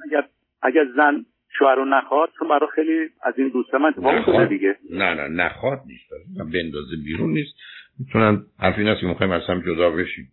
اگر 0.04 0.24
اگر 0.62 0.84
زن 0.96 1.24
شوهر 1.58 1.74
رو 1.74 1.84
نخواد 1.84 2.28
چون 2.38 2.48
برای 2.48 2.68
خیلی 2.74 3.08
از 3.22 3.34
این 3.38 3.48
دوست 3.48 3.74
من 3.74 3.94
اتفاق 3.98 4.48
دیگه. 4.48 4.76
نه 4.90 5.14
نه 5.14 5.28
نخواد 5.28 5.78
نیست. 5.86 6.10
بندازه 6.38 6.96
بیرون 7.04 7.30
نیست. 7.30 7.54
می‌تونن 8.00 8.42
حرف 8.58 8.78
این 8.78 8.88
است 8.88 9.00
که 9.00 9.06
می‌خوایم 9.06 9.32
از 9.32 9.42
هم 9.48 9.60
جدا 9.60 9.90
بشیم. 9.90 10.28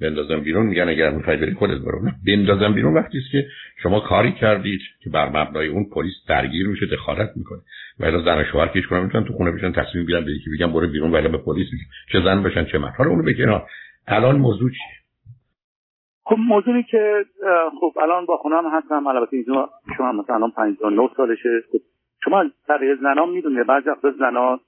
بندازم 0.00 0.40
بیرون. 0.40 0.66
میگن 0.66 0.88
اگر 0.88 1.10
می‌خوای 1.10 1.36
بری 1.36 1.54
خودت 1.54 1.78
برو. 1.78 2.04
نه. 2.04 2.14
بندازم 2.26 2.74
بیرون 2.74 2.94
وقتی 2.94 3.18
است 3.18 3.30
که 3.32 3.46
شما 3.82 4.00
کاری 4.00 4.32
کردید 4.32 4.80
که 5.04 5.10
بر 5.10 5.28
مبنای 5.28 5.68
اون 5.68 5.84
پلیس 5.94 6.14
درگیر 6.28 6.68
میشه 6.68 6.86
دخالت 6.86 7.30
می‌کنه. 7.36 7.60
ولی 8.00 8.24
زن 8.24 8.40
و 8.40 8.44
شوهر 8.44 8.68
کیش 8.68 8.86
کنن 8.86 9.02
می‌تونن 9.02 9.24
تو 9.24 9.32
خونه 9.32 9.50
بشن 9.50 9.72
تصمیم 9.72 10.04
بگیرن 10.04 10.24
به 10.24 10.32
یکی 10.32 10.50
بگن 10.50 10.72
برو 10.72 10.86
بیرون 10.86 11.10
ولی 11.10 11.28
به 11.28 11.38
پلیس 11.38 11.66
میگن. 11.72 11.84
چه 12.12 12.20
زن 12.24 12.42
بشن 12.42 12.64
چه 12.64 12.78
مرد. 12.78 12.94
حالا 12.94 13.10
اونو 13.10 13.22
بکنار 13.22 13.66
الان 14.06 14.36
موضوع 14.36 14.70
چیه؟ 14.70 15.00
خب 16.24 16.36
موضوعی 16.38 16.82
که 16.82 17.24
خب 17.80 17.92
الان 18.02 18.26
با 18.26 18.36
خونم 18.36 18.64
هستم. 18.72 19.06
البته 19.06 19.36
اینجا 19.36 19.70
شما 19.96 20.12
مثلا 20.12 20.36
الان 20.36 20.50
59 20.50 21.08
سالشه. 21.16 21.48
خب 21.72 21.78
شما 22.24 22.44
در 22.68 22.96
زنا 23.02 23.26
می‌دونه 23.26 23.64
بعضی 23.64 23.88
وقت 23.88 24.00
زنا 24.18 24.60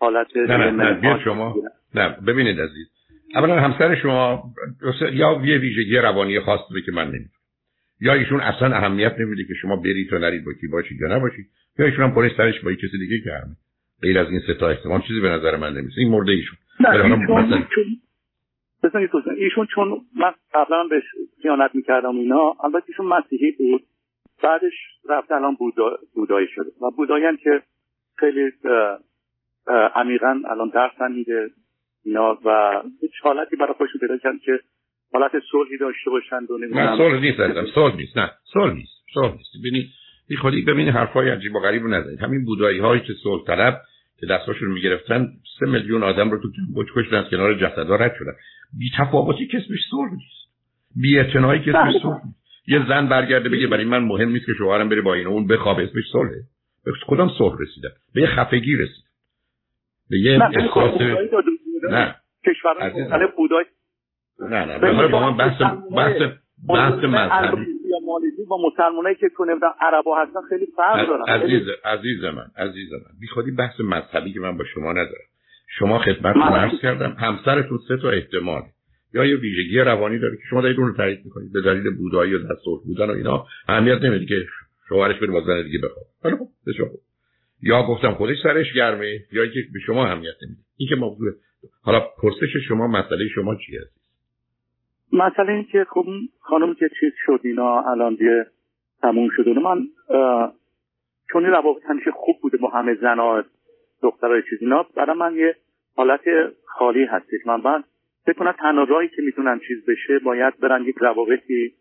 حالت 0.00 0.36
نه 0.36 0.70
نه, 0.70 1.00
نه. 1.00 1.24
شما. 1.24 1.54
نه 1.94 2.08
ببینید 2.26 2.60
عزیز. 2.60 2.86
اولا 3.34 3.60
همسر 3.60 3.94
شما 3.94 4.42
یا 5.12 5.40
یه 5.44 5.58
ویژگی 5.58 5.96
روانی 5.96 6.40
خاص 6.40 6.60
داره 6.70 6.82
که 6.86 6.92
من 6.92 7.04
نمی‌دونم. 7.04 7.30
یا 8.00 8.12
ایشون 8.12 8.40
اصلا 8.40 8.76
اهمیت 8.76 9.14
نمیده 9.18 9.44
که 9.44 9.54
شما 9.54 9.76
برید 9.76 10.12
و 10.12 10.18
نرید 10.18 10.44
با 10.44 10.52
کی 10.60 10.68
باشید 10.68 11.00
یا 11.00 11.16
نباشید 11.16 11.46
یا 11.78 11.86
ایشون 11.86 12.04
هم 12.04 12.14
پلیس 12.14 12.32
سرش 12.36 12.60
با 12.60 12.72
کسی 12.72 12.98
دیگه 12.98 13.20
کرده 13.24 13.50
غیر 14.02 14.18
از 14.18 14.30
این 14.30 14.40
سه 14.46 14.54
تا 14.54 14.68
احتمال 14.68 15.00
چیزی 15.00 15.20
به 15.20 15.28
نظر 15.28 15.56
من 15.56 15.72
نمیسه 15.72 16.00
این 16.00 16.10
مرده 16.10 16.32
ایشون. 16.32 16.58
نه 16.80 17.66
بزنید 18.82 19.10
ایشون 19.36 19.66
چون 19.74 19.88
من 20.16 20.32
قبلا 20.54 20.84
بهش 20.90 21.04
خیانت 21.42 21.74
می‌کردم 21.74 22.16
اینا 22.16 22.56
البته 22.64 22.84
ایشون 22.88 23.06
مسیحی 23.06 23.50
بود. 23.50 23.82
بعدش 24.42 24.72
رفته 25.08 25.34
الان 25.34 25.54
بودا... 25.54 25.98
بودایی 26.14 26.46
شده. 26.54 26.70
و 26.82 26.90
بودایی 26.96 27.36
که 27.36 27.62
خیلی 28.16 28.52
عمیقا 29.94 30.40
الان 30.50 30.70
درس 30.74 31.10
میده. 31.10 31.50
اینا 32.08 32.38
و 32.44 32.82
هیچ 33.00 33.12
حالتی 33.22 33.56
برای 33.56 33.74
خودشون 33.78 34.00
پیدا 34.00 34.18
کردن 34.18 34.38
که 34.44 34.52
حالت 35.12 35.32
صلحی 35.52 35.78
داشته 35.80 36.10
باشند 36.10 36.50
و 36.50 36.58
نه 36.58 36.96
صلح 36.96 37.20
نیست 37.20 37.40
عزیزم 37.40 37.66
صلح 37.74 37.96
نیست. 37.96 38.18
نه 38.18 38.30
صلح 38.52 38.74
نیست. 38.74 38.92
صلح 39.14 39.32
نیست. 39.32 39.50
ببینید 39.60 39.88
بی 40.28 40.36
خودی 40.36 40.62
ببینید 40.62 40.94
حرفای 40.94 41.30
عجیب 41.30 41.54
و 41.54 41.60
غریب 41.60 41.82
رو 41.82 41.88
نزنید. 41.88 42.22
همین 42.22 42.44
بودایی 42.44 42.78
هایی 42.78 43.00
که 43.00 43.12
صلح 43.22 43.44
طلب 43.44 43.80
که 44.20 44.26
دستاشون 44.26 44.70
می‌گرفتن 44.70 45.28
سه 45.58 45.66
میلیون 45.66 46.02
آدم 46.02 46.30
رو 46.30 46.42
تو 46.42 46.48
کمبوج 46.56 46.86
کشتن 46.94 47.16
از 47.16 47.30
کنار 47.30 47.54
جسدها 47.54 47.96
رد 47.96 48.14
شدن. 48.18 48.32
بی 48.78 48.90
تفاوتی 48.98 49.46
که 49.46 49.58
اسمش 49.58 49.80
صلح 49.90 50.12
نیست. 50.12 50.48
بی 50.96 51.18
اعتنایی 51.18 51.62
که 51.62 51.78
اسمش 51.78 52.02
صلح 52.02 52.26
نیست. 52.26 52.38
یه 52.66 52.88
زن 52.88 53.08
برگرده 53.08 53.48
بگه 53.48 53.66
برای 53.66 53.84
من 53.84 54.04
مهم 54.04 54.28
نیست 54.28 54.46
که 54.46 54.52
شوهرم 54.58 54.88
بره 54.88 55.00
با 55.00 55.14
این 55.14 55.26
اون 55.26 55.46
بخوابه 55.46 55.82
اسمش 55.82 56.04
صلحه. 56.12 56.40
به 56.84 56.92
کدام 57.06 57.30
صلح 57.38 57.56
رسیدن 57.60 57.90
به 58.14 58.20
یه 58.20 58.26
خفگی 58.26 58.76
رسید 58.76 59.04
به 60.10 60.18
یه 60.18 60.40
احساس 60.42 61.00
نه. 61.82 62.16
کشورهای 62.46 63.28
بودای 63.36 63.64
نه 64.40 64.64
نه. 64.64 65.08
من 65.08 65.36
بحث 65.36 65.62
بحث 65.96 66.22
بحث 66.68 67.04
مذهبی. 67.04 67.66
یا 67.90 67.98
مالزی 68.06 68.44
با 68.48 68.58
مسلمانایی 68.66 69.16
که 69.16 69.28
تو 69.36 69.44
نمی‌دونم 69.44 69.74
عربا 69.80 70.22
هستن 70.22 70.40
خیلی 70.48 70.66
فرق 70.76 71.08
دارن. 71.08 71.24
عزیز 71.24 71.68
عزیز 71.84 72.24
من 72.24 72.50
عزیز 72.56 72.92
من. 72.92 73.18
بی 73.20 73.26
خودی 73.26 73.50
بحث 73.50 73.80
مذهبی 73.80 74.32
که 74.32 74.40
من 74.40 74.56
با 74.56 74.64
شما 74.64 74.92
ندارم. 74.92 75.28
شما 75.78 75.98
خدمت 75.98 76.36
عرض 76.36 76.80
کردم 76.82 77.16
همسرتون 77.18 77.78
سه 77.88 77.96
تا 77.96 78.10
احتمال. 78.10 78.62
یا 79.14 79.24
یه 79.24 79.36
ویژگی 79.36 79.78
روانی 79.78 80.18
داره 80.18 80.36
که 80.36 80.42
شما 80.50 80.60
دارید 80.60 80.78
اون 80.78 80.88
رو 80.88 80.94
تایید 80.96 81.24
می‌کنید. 81.24 81.52
به 81.52 81.60
دلیل 81.60 81.96
بودایی 81.96 82.34
و 82.34 82.38
دستور 82.38 82.80
بودن 82.84 83.10
و 83.10 83.12
اینا 83.12 83.46
اهمیت 83.68 84.02
نمیده 84.02 84.26
که 84.26 84.46
شوهرش 84.88 85.18
بره 85.18 85.30
با 85.30 85.40
زن 85.40 85.62
دیگه 85.62 85.78
بخواد 85.78 86.06
حالا 86.22 86.36
خب 86.36 86.48
یا 87.62 87.82
گفتم 87.82 88.14
خودش 88.14 88.36
سرش 88.42 88.72
گرمه 88.72 89.20
یا 89.32 89.42
اینکه 89.42 89.60
به 89.72 89.80
شما 89.86 90.06
اهمیت 90.06 90.34
نمیده. 90.42 90.60
این 90.76 90.88
که 90.88 90.96
موضوع 90.96 91.32
حالا 91.82 92.00
پرسش 92.22 92.56
شما 92.68 92.86
مسئله 92.86 93.28
شما 93.34 93.54
چی 93.54 93.76
هست؟ 93.76 93.98
مسئله 95.12 95.52
این 95.52 95.64
که 95.72 95.86
خب 95.90 96.04
خانم 96.40 96.74
که 96.74 96.90
چیز 97.00 97.12
شد 97.26 97.40
اینا 97.44 97.80
الان 97.80 98.14
دیگه 98.14 98.46
تموم 99.02 99.28
شده 99.36 99.50
من 99.50 99.86
چون 101.32 101.44
این 101.44 101.52
روابط 101.52 101.82
همیشه 101.84 102.10
خوب 102.10 102.36
بوده 102.42 102.56
با 102.56 102.68
همه 102.68 102.94
زنها 102.94 103.44
دخترای 104.02 104.42
چیز 104.50 104.58
اینا 104.60 104.86
برای 104.96 105.16
من 105.16 105.36
یه 105.36 105.56
حالت 105.96 106.20
خالی 106.66 107.04
هستش. 107.04 107.46
من 107.46 107.62
بعد 107.62 107.84
فکر 108.24 108.38
کنم 108.38 108.52
تنها 108.52 108.84
راهی 108.84 109.08
که 109.08 109.22
می‌تونم 109.22 109.60
چیز 109.68 109.84
بشه 109.86 110.18
باید 110.18 110.60
برن 110.60 110.84
یک 110.84 110.96
روابطی 110.98 111.74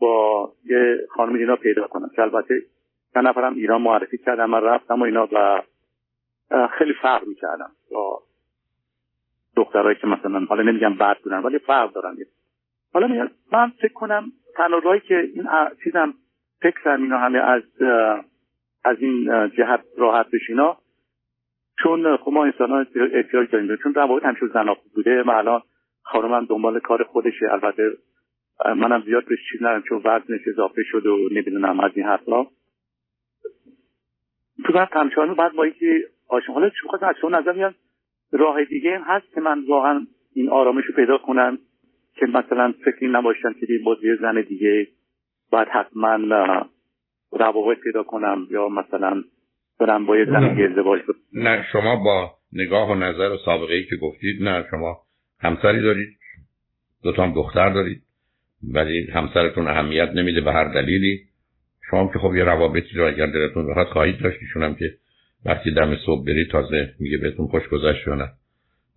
با 0.00 0.52
یه 0.64 0.98
خانم 1.10 1.34
اینا 1.34 1.56
پیدا 1.56 1.86
کنم. 1.86 2.10
که 2.16 2.22
البته 2.22 2.54
چند 3.14 3.26
نفرم 3.26 3.54
ایران 3.54 3.82
معرفی 3.82 4.18
کردم 4.18 4.50
من 4.50 4.62
رفتم 4.62 5.00
و 5.00 5.04
اینا 5.04 5.28
و 5.32 5.62
خیلی 6.78 6.92
فرق 7.02 7.26
می‌کردم 7.26 7.70
با 7.90 8.22
دخترهایی 9.56 9.96
که 9.96 10.06
مثلا 10.06 10.40
حالا 10.40 10.62
نمیگم 10.62 10.94
بد 10.94 11.18
بودن 11.18 11.38
ولی 11.38 11.58
فرق 11.58 11.92
دارن. 11.92 12.16
حالا 12.92 13.28
من 13.52 13.72
فکر 13.80 13.92
کنم 13.92 14.32
تنها 14.56 14.98
که 14.98 15.30
این 15.34 15.48
چیزم 15.84 16.14
فکرم 16.60 17.02
اینا 17.02 17.18
همه 17.18 17.38
از 17.38 17.62
از 18.84 18.96
این 19.00 19.50
جهت 19.56 19.80
راحت 19.98 20.30
بشینا 20.30 20.76
چون 21.82 22.16
خب 22.16 22.30
ما 22.32 22.44
انسان 22.44 22.70
ها 22.70 22.86
احتیاج 23.12 23.50
داریم. 23.50 23.76
چون 23.76 23.94
روابط 23.94 24.24
همیشه 24.24 24.46
زن 24.46 24.74
بوده 24.94 25.22
و 25.22 25.30
الان 25.30 25.62
خانمم 26.02 26.44
دنبال 26.44 26.80
کار 26.80 27.04
خودشه. 27.04 27.52
البته 27.52 27.90
منم 28.64 29.02
زیاد 29.02 29.24
بهش 29.24 29.38
چیز 29.52 29.62
ندارم 29.62 29.82
چون 29.88 30.02
وزنش 30.04 30.40
اضافه 30.48 30.82
شد 30.82 31.06
و 31.06 31.28
نمی‌دونم 31.32 31.80
از 31.80 31.92
این 31.94 32.06
حرفا. 32.06 32.46
تو 34.66 34.72
بعد 34.74 34.88
همچنان 34.92 35.34
بعد 35.34 35.52
با 35.52 35.64
اینکه 35.64 36.08
آشنا 36.28 36.54
حالا 36.54 36.70
چون 36.70 36.90
خواست 36.90 37.02
از 37.02 37.14
شما 37.20 37.30
نظر 37.30 37.52
میاد 37.52 37.74
راه 38.36 38.64
دیگه 38.64 39.00
هست 39.04 39.34
که 39.34 39.40
من 39.40 39.64
واقعا 39.68 40.06
این 40.34 40.48
آرامش 40.50 40.84
رو 40.84 40.94
پیدا 40.94 41.18
کنم 41.18 41.58
که 42.14 42.26
مثلا 42.26 42.74
فکری 42.84 43.08
نباشم 43.08 43.52
که 43.60 43.66
با 43.84 43.96
یه 44.02 44.16
زن 44.20 44.44
دیگه 44.48 44.86
باید 45.50 45.68
حتما 45.68 46.18
روابط 47.32 47.78
پیدا 47.78 48.02
کنم 48.02 48.46
یا 48.50 48.68
مثلا 48.68 49.22
برم 49.80 50.06
با 50.06 50.16
یه 50.16 50.24
زن 50.24 50.44
ازدواج 50.44 51.00
نه 51.32 51.66
شما 51.72 51.96
با 51.96 52.30
نگاه 52.52 52.90
و 52.90 52.94
نظر 52.94 53.30
و 53.32 53.36
سابقه 53.44 53.74
ای 53.74 53.84
که 53.84 53.96
گفتید 53.96 54.42
نه 54.42 54.64
شما 54.70 54.96
همسری 55.40 55.82
دارید 55.82 56.16
دو 57.02 57.12
هم 57.12 57.32
دختر 57.34 57.70
دارید 57.70 58.02
ولی 58.72 59.10
همسرتون 59.10 59.68
اهمیت 59.68 60.08
نمیده 60.14 60.40
به 60.40 60.52
هر 60.52 60.74
دلیلی. 60.74 61.20
شما 61.90 62.10
که 62.12 62.18
خب 62.18 62.34
یه 62.34 62.44
روابطی 62.44 62.96
رو 62.96 63.06
اگر 63.06 63.26
دلتون 63.26 63.70
بخواد 63.70 63.86
خواهید 63.86 64.20
داشت 64.20 64.38
هم 64.56 64.74
که 64.74 64.94
وقتی 65.46 65.70
دم 65.70 65.96
صبح 65.96 66.26
برید 66.26 66.50
تازه 66.50 66.94
میگه 66.98 67.18
بهتون 67.18 67.46
خوش 67.46 67.68
گذشت 67.68 68.08
نه. 68.08 68.28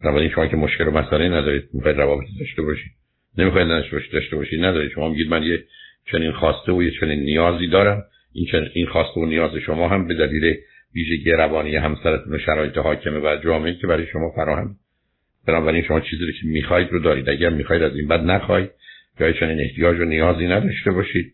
بنابراین 0.04 0.30
شما 0.30 0.48
که 0.48 0.56
مشکل 0.56 0.88
و 0.88 0.92
مسئله 0.92 1.30
ندارید 1.30 1.70
می‌خواید 1.74 1.98
روابطی 1.98 2.40
داشته 2.40 2.62
باشید. 2.62 2.92
نمی‌خواید 3.38 3.68
داشته 4.14 4.36
باشید 4.36 4.66
ندارید. 4.66 4.92
شما 4.92 5.10
میگید 5.10 5.30
من 5.30 5.44
یه 5.44 5.64
چنین 6.12 6.32
خواسته 6.32 6.72
و 6.72 6.84
یه 6.84 6.92
چنین 7.00 7.20
نیازی 7.20 7.68
دارم. 7.68 8.04
این 8.34 8.48
این 8.74 8.86
خواسته 8.86 9.20
و 9.20 9.26
نیاز 9.26 9.52
شما 9.66 9.88
هم 9.88 10.08
به 10.08 10.14
دلیل 10.14 10.56
ویژگی 10.96 11.32
روانی 11.32 11.76
همسرتون 11.76 12.34
و 12.34 12.38
شرایط 12.38 12.78
حاکمه 12.78 13.20
و 13.20 13.38
جامعه 13.44 13.74
که 13.74 13.88
برای 13.88 14.08
شما 14.08 14.32
فراهم. 14.36 14.76
بنابراین 15.48 15.84
شما 15.84 16.00
چیزی 16.00 16.26
رو 16.26 16.32
که 16.32 16.48
می‌خواید 16.48 16.92
رو 16.92 17.00
دارید. 17.00 17.30
اگر 17.30 17.50
می‌خواید 17.50 17.84
از 17.84 17.96
این 17.96 18.08
بعد 18.08 18.22
نخواهید. 18.22 18.70
یا 19.20 19.32
چنین 19.32 19.62
احتیاج 19.62 20.00
و 20.00 20.06
نیازی 20.06 20.48
نداشته 20.48 20.92
باشید. 20.92 21.34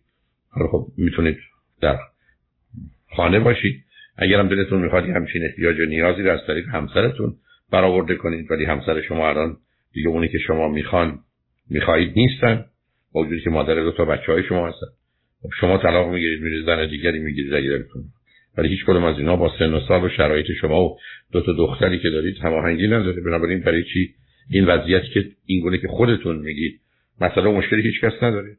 حالا 0.49 0.67
خب 0.67 0.87
می‌تونید 0.97 1.37
در 1.81 1.97
خانه 3.15 3.39
باشید. 3.39 3.83
اگر 4.17 4.39
هم 4.39 4.47
دلتون 4.47 4.81
می‌خواد 4.81 5.03
همچین 5.03 5.43
احتیاج 5.43 5.79
و 5.79 5.85
نیازی 5.85 6.23
رو 6.23 6.31
از 6.31 6.39
طریق 6.47 6.67
همسرتون 6.67 7.35
برآورده 7.71 8.15
کنید 8.15 8.51
ولی 8.51 8.65
همسر 8.65 9.01
شما 9.01 9.29
الان 9.29 9.57
دیگه 9.93 10.07
اونی 10.07 10.27
که 10.27 10.37
شما 10.37 10.67
می‌خوان 10.67 11.19
می‌خواهید 11.69 12.13
نیستن. 12.15 12.65
با 13.13 13.21
وجودی 13.21 13.41
که 13.41 13.49
مادر 13.49 13.75
دو 13.75 13.91
تا 13.91 14.05
بچه 14.05 14.31
های 14.31 14.43
شما 14.43 14.67
هستن. 14.67 14.87
خب 15.41 15.49
شما 15.59 15.77
طلاق 15.77 16.09
می‌گیرید 16.09 16.41
میرید 16.41 16.65
زن 16.65 16.87
دیگری 16.89 17.19
می‌گیرید 17.19 17.51
دلتون 17.51 18.03
ولی 18.57 18.69
هیچ 18.69 18.85
کدوم 18.85 19.03
از 19.03 19.17
اینا 19.17 19.35
با 19.35 19.51
سن 19.59 19.73
و 19.73 19.79
سال 19.87 20.03
و 20.03 20.09
شرایط 20.09 20.45
شما 20.61 20.85
و 20.85 20.97
دو 21.31 21.41
تا 21.41 21.53
دختری 21.53 21.99
که 21.99 22.09
دارید 22.09 22.37
هماهنگی 22.37 22.87
نداره. 22.87 23.21
بنابراین 23.21 23.59
برای 23.59 23.83
چی؟ 23.83 24.13
این 24.49 24.65
وضعیت 24.65 25.03
که 25.03 25.25
این 25.45 25.61
گونه 25.61 25.77
که 25.77 25.87
خودتون 25.87 26.35
میگید 26.35 26.79
و 27.21 27.29
مشکلی 27.41 27.81
هیچ 27.81 28.01
کس 28.01 28.23
نداره. 28.23 28.57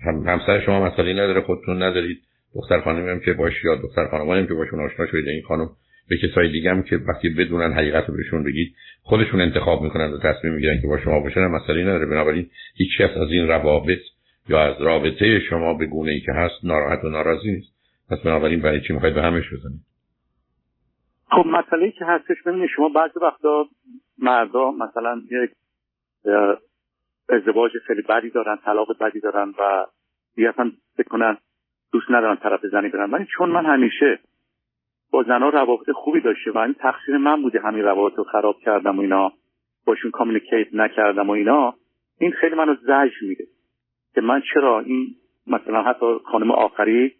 هم 0.00 0.14
همسر 0.26 0.60
شما 0.60 0.86
مسئله 0.86 1.12
نداره 1.12 1.40
خودتون 1.40 1.82
ندارید. 1.82 2.22
دختر 2.54 2.80
خانمی 2.80 3.10
هم 3.10 3.20
که 3.20 3.32
باش 3.32 3.64
یا 3.64 3.74
دختر 3.74 4.08
خانمانی 4.08 4.40
هم 4.40 4.46
که 4.46 4.54
باشون 4.54 4.80
آشنا 4.80 5.06
شده 5.06 5.30
این 5.30 5.42
خانم 5.42 5.68
به 6.08 6.16
کسای 6.16 6.52
دیگه 6.52 6.70
هم 6.70 6.82
که 6.82 6.96
وقتی 6.96 7.28
بدونن 7.28 7.72
حقیقت 7.72 8.08
رو 8.08 8.16
بهشون 8.16 8.44
بگید 8.44 8.74
خودشون 9.02 9.40
انتخاب 9.40 9.82
می‌کنن 9.82 10.12
و 10.12 10.18
تصمیم 10.18 10.52
می‌گیرن 10.52 10.80
که 10.80 10.86
با 10.86 10.98
شما 10.98 11.20
باشن 11.20 11.46
مسئله 11.46 11.82
نداره. 11.82 12.06
بنابراین 12.06 12.50
هیچ 12.76 12.98
کس 12.98 13.16
از 13.16 13.30
این 13.30 13.48
روابط 13.48 14.00
یا 14.48 14.62
از 14.62 14.82
رابطه 14.82 15.40
شما 15.40 15.74
به 15.74 15.86
گونه 15.86 16.12
ای 16.12 16.20
که 16.20 16.32
هست 16.32 16.64
ناراحت 16.64 17.04
و 17.04 17.08
ناراضی 17.08 17.50
نیست. 17.50 17.74
پس 18.10 18.18
بنابراین 18.24 18.60
برای 18.60 18.80
چی 18.80 18.92
می‌خواید 18.92 19.14
به 19.14 19.22
همش 19.22 19.44
بزنید؟ 19.52 19.80
خب 21.30 21.46
مسئله 21.46 21.90
که 21.90 22.04
هستش 22.04 22.36
ببینید 22.46 22.68
شما 22.76 22.88
بعضی 22.88 23.20
وقتا 23.22 23.66
مردا 24.18 24.70
مثلا 24.70 25.22
یک 25.30 25.50
ازدواج 27.28 27.72
خیلی 27.86 28.02
بدی 28.02 28.30
دارن 28.30 28.56
طلاق 28.64 28.88
بدی 29.00 29.20
دارن 29.20 29.48
و 29.58 29.86
دیگه 30.36 30.48
اصلا 30.48 30.72
فکر 30.96 31.08
کنن 31.08 31.36
دوست 31.94 32.10
ندارن 32.10 32.36
طرف 32.36 32.66
زنی 32.66 32.88
برن 32.88 33.10
ولی 33.10 33.26
چون 33.36 33.50
من 33.50 33.66
همیشه 33.66 34.18
با 35.10 35.22
زنها 35.22 35.48
روابط 35.48 35.90
خوبی 35.90 36.20
داشته 36.20 36.50
و 36.50 36.58
این 36.58 36.74
تقصیر 36.74 37.16
من 37.16 37.42
بوده 37.42 37.60
همین 37.60 37.82
روابط 37.82 38.18
رو 38.18 38.24
خراب 38.24 38.56
کردم 38.60 38.98
و 38.98 39.00
اینا 39.00 39.32
باشون 39.86 40.10
کامیونیکیت 40.10 40.74
نکردم 40.74 41.28
و 41.28 41.32
اینا 41.32 41.74
این 42.18 42.32
خیلی 42.32 42.54
منو 42.54 42.74
زجر 42.74 43.26
میده 43.28 43.44
که 44.14 44.20
من 44.20 44.42
چرا 44.54 44.80
این 44.80 45.06
مثلا 45.46 45.82
حتی 45.82 46.06
خانم 46.24 46.50
آخری 46.50 47.14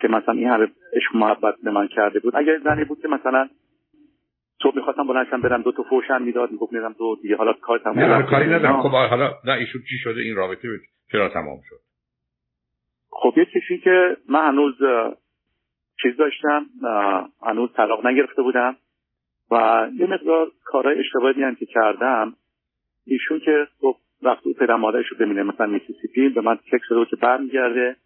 که 0.00 0.08
مثلا 0.08 0.34
این 0.34 0.48
همه 0.48 0.68
عشق 0.92 1.16
محبت 1.16 1.54
به 1.64 1.70
من 1.70 1.88
کرده 1.88 2.20
بود 2.20 2.36
اگر 2.36 2.58
زنی 2.64 2.84
بود 2.84 3.00
که 3.02 3.08
مثلا 3.08 3.48
صبح 4.62 4.76
می‌خواستم 4.76 5.06
بلندشم 5.06 5.40
برم 5.40 5.62
دو 5.62 5.72
تا 5.72 5.82
فوشم 5.82 6.22
می‌داد 6.22 6.50
می‌گفت 6.50 6.72
میرم 6.72 6.92
تو 6.92 7.16
دیگه 7.22 7.36
حالا 7.36 7.52
کار 7.52 7.78
تموم 7.78 7.98
نه 7.98 8.22
کاری 8.22 8.46
ندارم. 8.46 8.82
خب 8.82 8.90
حالا 8.90 9.30
نه 9.44 9.52
ایشون 9.52 9.82
چی 9.90 9.98
شده؟ 9.98 10.20
این 10.20 10.36
رابطه 10.36 10.68
چرا 11.12 11.28
تمام 11.28 11.58
شد؟ 11.68 11.85
خب 13.22 13.34
یه 13.36 13.44
چیزی 13.44 13.78
که 13.78 14.16
من 14.28 14.48
هنوز 14.48 14.74
چیز 16.02 16.16
داشتم 16.16 16.66
هنوز 17.42 17.72
طلاق 17.76 18.06
نگرفته 18.06 18.42
بودم 18.42 18.76
و 19.50 19.88
یه 19.94 20.06
مقدار 20.06 20.50
کارهای 20.64 20.98
اشتباهی 20.98 21.42
هم 21.42 21.54
که 21.54 21.66
کردم 21.66 22.34
ایشون 23.06 23.40
که 23.40 23.66
خب 23.80 23.96
وقتی 24.22 24.54
پدر 24.54 24.74
مادرش 24.74 25.06
رو 25.06 25.16
ببینه 25.16 25.42
مثلا 25.42 25.66
میسیسیپی 25.66 26.28
به 26.28 26.40
من 26.40 26.56
تکس 26.56 26.88
داده 26.90 27.10
که 27.10 27.16
برمیگرده. 27.16 27.96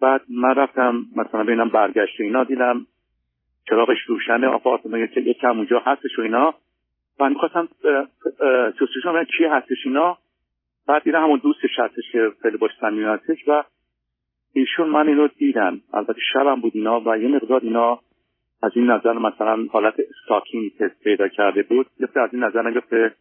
بعد 0.00 0.20
من 0.28 0.54
رفتم 0.54 1.04
مثلا 1.16 1.44
ببینم 1.44 1.68
برگشته 1.68 2.24
اینا 2.24 2.44
دیدم 2.44 2.86
چراغش 3.68 3.98
روشنه 4.06 4.46
آپارتمان 4.46 5.06
که 5.06 5.20
یکم 5.20 5.56
اونجا 5.56 5.78
هستش 5.86 6.18
و 6.18 6.22
اینا. 6.22 6.54
من 7.20 7.32
می‌خواستم 7.32 7.68
سوسیشون 8.78 9.26
چی 9.38 9.44
هستش 9.44 9.86
اینا. 9.86 10.18
بعد 10.88 11.02
دیدم 11.02 11.22
همون 11.22 11.40
دوستش 11.42 11.78
هستش 11.78 12.12
که 12.12 12.32
خیلی 12.42 12.56
باش 12.56 12.70
صمیمی 12.80 13.04
هستش 13.04 13.48
و 13.48 13.62
ایشون 14.54 14.88
من 14.88 15.08
اینو 15.08 15.28
دیدم. 15.28 15.80
البته 15.94 16.20
شبم 16.32 16.60
بود 16.60 16.72
اینا 16.74 17.00
و 17.00 17.18
یه 17.18 17.28
مقدار 17.28 17.60
اینا 17.60 18.00
از 18.62 18.72
این 18.74 18.90
نظر 18.90 19.12
مثلا 19.12 19.66
حالت 19.70 19.94
استاکینگ 20.10 20.70
پیدا 21.04 21.28
کرده 21.28 21.62
بود. 21.62 21.86
یه 22.00 22.08
از 22.22 22.30
این 22.32 22.44
نظر 22.44 22.70
نگفته. 22.70 23.14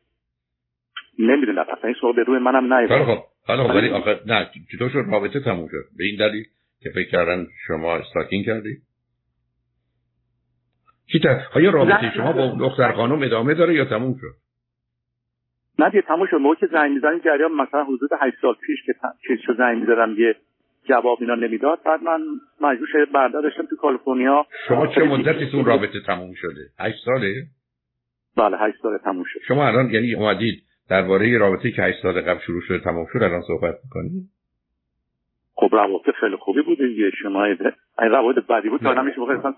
نمی‌دونم. 1.19 1.62
اصلا 1.62 1.84
این 1.84 1.96
سوال 2.02 2.13
به 2.13 2.24
روی 2.24 2.39
منم 2.39 2.74
نیست 2.74 2.93
خب 2.93 3.24
حالا 3.48 3.67
خب 3.67 3.76
ولی 3.76 3.89
آخه 3.89 4.19
نه 4.26 4.50
چطور 4.72 4.89
شد 4.89 5.04
رابطه 5.12 5.39
تموم 5.39 5.67
شد. 5.67 5.98
به 5.98 6.04
این 6.04 6.15
دلیل 6.19 6.43
که 6.84 6.89
فکر 6.89 7.10
کردن 7.12 7.48
شما 7.67 7.96
استاکینگ 7.96 8.46
کردی؟ 8.46 8.78
تا 11.24 11.38
آیا 11.56 11.69
رابطه 11.69 12.12
شما 12.15 12.34
با 12.34 12.56
دختر 12.60 12.91
خانم 12.91 13.24
ادامه 13.24 13.54
داره 13.54 13.74
یا 13.74 13.86
تموم 13.86 14.15
شد؟ 14.22 14.36
نه 15.80 15.89
دیگه 15.89 16.02
تموم 16.02 16.28
شد. 16.28 16.38
موقع 16.38 16.56
که 16.56 16.67
زنگ 16.67 16.91
می‌زنی 16.91 17.19
جریان 17.19 17.52
مثلا 17.52 17.84
حدود 17.84 18.10
8 18.22 18.36
سال 18.41 18.54
پیش 18.54 18.80
که 18.86 18.93
چیز 19.28 19.58
زنگ 19.58 19.78
می‌زدم 19.78 20.15
یه 20.17 20.36
جواب 20.89 21.17
اینا 21.22 21.36
نمی‌داد. 21.36 21.80
بعد 21.86 22.04
من 22.04 22.22
مجبور 22.62 22.88
شده 22.91 23.06
داشتم 23.34 23.65
تو 23.69 23.76
کالیفرنیا. 23.76 24.46
شما 24.67 24.88
چه 24.88 25.04
مدتی 25.04 25.52
تون 25.52 25.65
رابطه 25.65 26.00
تموم 26.08 26.34
شده؟ 26.34 26.69
8 26.80 26.96
ساله؟ 27.06 27.34
بله 28.38 28.58
8 28.58 28.78
ساله 28.82 28.98
تموم 28.98 29.24
شد. 29.28 29.39
شما 29.48 29.67
الان 29.67 29.89
یعنی 29.89 30.13
اومدید 30.13 30.63
درباره 30.89 31.38
رابطه 31.38 31.72
که 31.72 31.84
8 31.84 32.02
سال 32.02 32.22
قبل 32.22 32.39
شروع 32.39 32.62
شده 32.62 32.80
تموم 32.80 33.06
شد 33.13 33.24
الان 33.24 33.41
صحبت 33.41 33.76
می‌کنید 33.84 34.30
خب 35.56 35.69
روابط 35.72 36.10
خیلی 36.19 36.36
خوبی 36.36 36.62
بود 36.62 36.78
دیگه. 36.78 37.10
شما 37.22 37.43
این 37.43 37.58
روابط 38.00 38.48
بدی 38.48 38.69
بود 38.69 38.82
تا 38.82 38.93
نمیشه 38.93 39.19
موقع 39.19 39.38
اصلا 39.38 39.54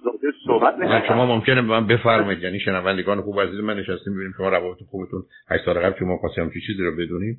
صحبت 0.47 0.75
نه 0.77 1.07
شما 1.07 1.25
ممکنه 1.25 1.61
به 1.61 1.67
من 1.67 1.87
بفرمایید. 1.87 2.43
یعنی 2.43 2.59
شنوندگان 2.59 3.21
خوب 3.21 3.41
عزیز 3.41 3.59
من 3.59 3.77
نشستیم 3.77 4.13
ببینیم 4.13 4.33
شما 4.37 4.49
روابط 4.49 4.77
خوبتون 4.91 5.23
8 5.49 5.65
سال 5.65 5.79
قبل 5.79 5.99
شما 5.99 6.17
خواستیم 6.17 6.49
چه 6.49 6.59
چیزی 6.67 6.83
رو 6.83 6.95
بدونیم. 6.95 7.37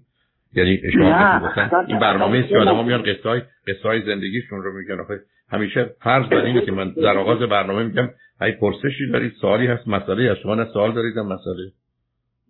یعنی 0.56 0.80
شما 0.92 1.40
گفتن. 1.48 1.84
این 1.88 1.98
برنامه 1.98 2.38
است 2.38 2.48
که 2.48 2.58
آدم‌ها 2.58 2.82
میان 2.82 3.02
قصه‌های 3.02 3.40
قصه‌های 3.68 4.02
زندگیشون 4.02 4.62
رو 4.62 4.72
میگن. 4.72 5.00
آخه 5.00 5.20
همیشه 5.52 5.90
فرض 6.04 6.28
بر 6.28 6.44
اینه 6.44 6.66
که 6.66 6.72
من 6.72 6.90
در 6.90 7.18
آغاز 7.18 7.38
برنامه 7.38 7.84
میگم 7.84 8.08
ای 8.40 8.52
پرسشی 8.52 9.10
دارید 9.12 9.32
سوالی 9.40 9.66
هست 9.66 9.88
مسئله 9.88 10.30
از 10.30 10.36
شما 10.42 10.54
نه 10.54 10.64
سوال 10.64 10.92
دارید 10.92 11.18
مسئله. 11.18 11.72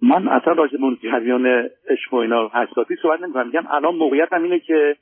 من 0.02 0.28
اصلا 0.28 0.52
راجع 0.52 0.78
به 0.78 1.08
جریان 1.10 1.46
عشق 1.90 2.14
و 2.14 2.16
اینا 2.16 2.48
حساسی 2.48 2.96
صحبت 3.02 3.20
نمی‌کنم. 3.20 3.46
میگم 3.46 3.64
الان 3.70 3.94
موقعیتم 3.94 4.42
اینه 4.42 4.58
که 4.58 4.96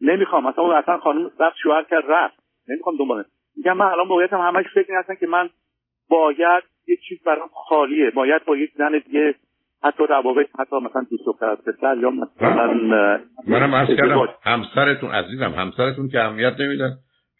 نمی‌خوام. 0.00 0.46
اصلا 0.46 0.64
اون 0.64 0.74
اصلا 0.76 0.98
خانم 0.98 1.30
رفت 1.40 1.56
شوهر 1.62 1.84
کرد 1.90 2.04
رفت. 2.08 2.38
نمی‌خوام 2.68 2.96
دنبال. 2.98 3.24
میگم 3.56 3.76
من 3.76 3.86
الان 3.86 4.06
موقعیتم 4.06 4.40
همش 4.40 4.64
فکر 4.74 4.98
هستن 4.98 5.14
که 5.14 5.26
من 5.26 5.48
باید 6.08 6.62
یه 6.86 6.96
چیز 7.08 7.18
برام 7.26 7.48
خالیه. 7.68 8.10
باید 8.10 8.44
با 8.44 8.56
یک 8.56 8.70
زن 8.78 9.02
دیگه 9.06 9.34
حتی 9.82 10.06
روابط 10.08 10.46
حتی 10.58 10.76
مثلا 10.76 11.06
دوست 11.10 11.26
دختر 11.26 11.54
پسر 11.54 11.96
یا 11.98 12.10
مثلا 12.10 12.72
منم 13.46 13.74
عرض 13.74 13.88
کردم 13.96 14.28
همسرتون 14.42 15.10
عزیزم 15.10 15.50
همسرتون 15.56 16.08
که 16.08 16.20
اهمیت 16.20 16.60
نمیدن. 16.60 16.90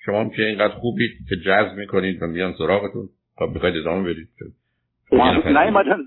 شما 0.05 0.21
هم 0.21 0.31
که 0.31 0.43
اینقدر 0.43 0.75
خوبید 0.75 1.11
که 1.29 1.37
جذب 1.37 1.77
می‌کنید 1.77 2.23
و 2.23 2.27
میان 2.27 2.53
سراغتون 2.59 3.09
تا 3.39 3.47
بخواید 3.47 3.77
ادامه 3.77 4.11
بدید. 4.11 4.29
نیومدن. 5.13 5.99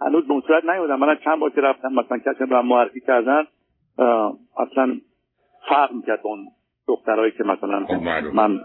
هنوز 0.00 0.28
به 0.28 0.34
صورت 0.46 0.64
نیومدن. 0.64 0.94
من 0.94 1.18
چند 1.24 1.40
بار 1.40 1.50
که 1.50 1.60
رفتم 1.60 1.88
مثلا 1.88 2.18
کسی 2.18 2.44
رو 2.50 2.62
معرفی 2.62 3.00
کردن 3.00 3.42
اصلا 4.58 5.00
فرق 5.68 5.92
می‌کرد 5.92 6.20
اون 6.22 6.46
دخترهایی 6.88 7.32
که 7.32 7.44
مثلا 7.44 7.86
خب، 7.86 7.92
من 8.34 8.60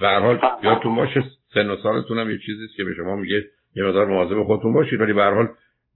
به 0.00 0.08
حال 0.08 0.38
یادتون 0.62 0.96
باشه 0.96 1.22
سن 1.54 1.70
و 1.70 1.76
سالتون 1.76 2.18
هم 2.18 2.30
یه 2.30 2.38
چیزیست 2.46 2.76
که 2.76 2.84
به 2.84 2.94
شما 2.96 3.16
میگه 3.16 3.44
یه 3.76 3.84
مقدار 3.84 4.06
مواظب 4.06 4.42
خودتون 4.42 4.72
باشید 4.72 5.00
ولی 5.00 5.12
به 5.12 5.24
حال 5.24 5.48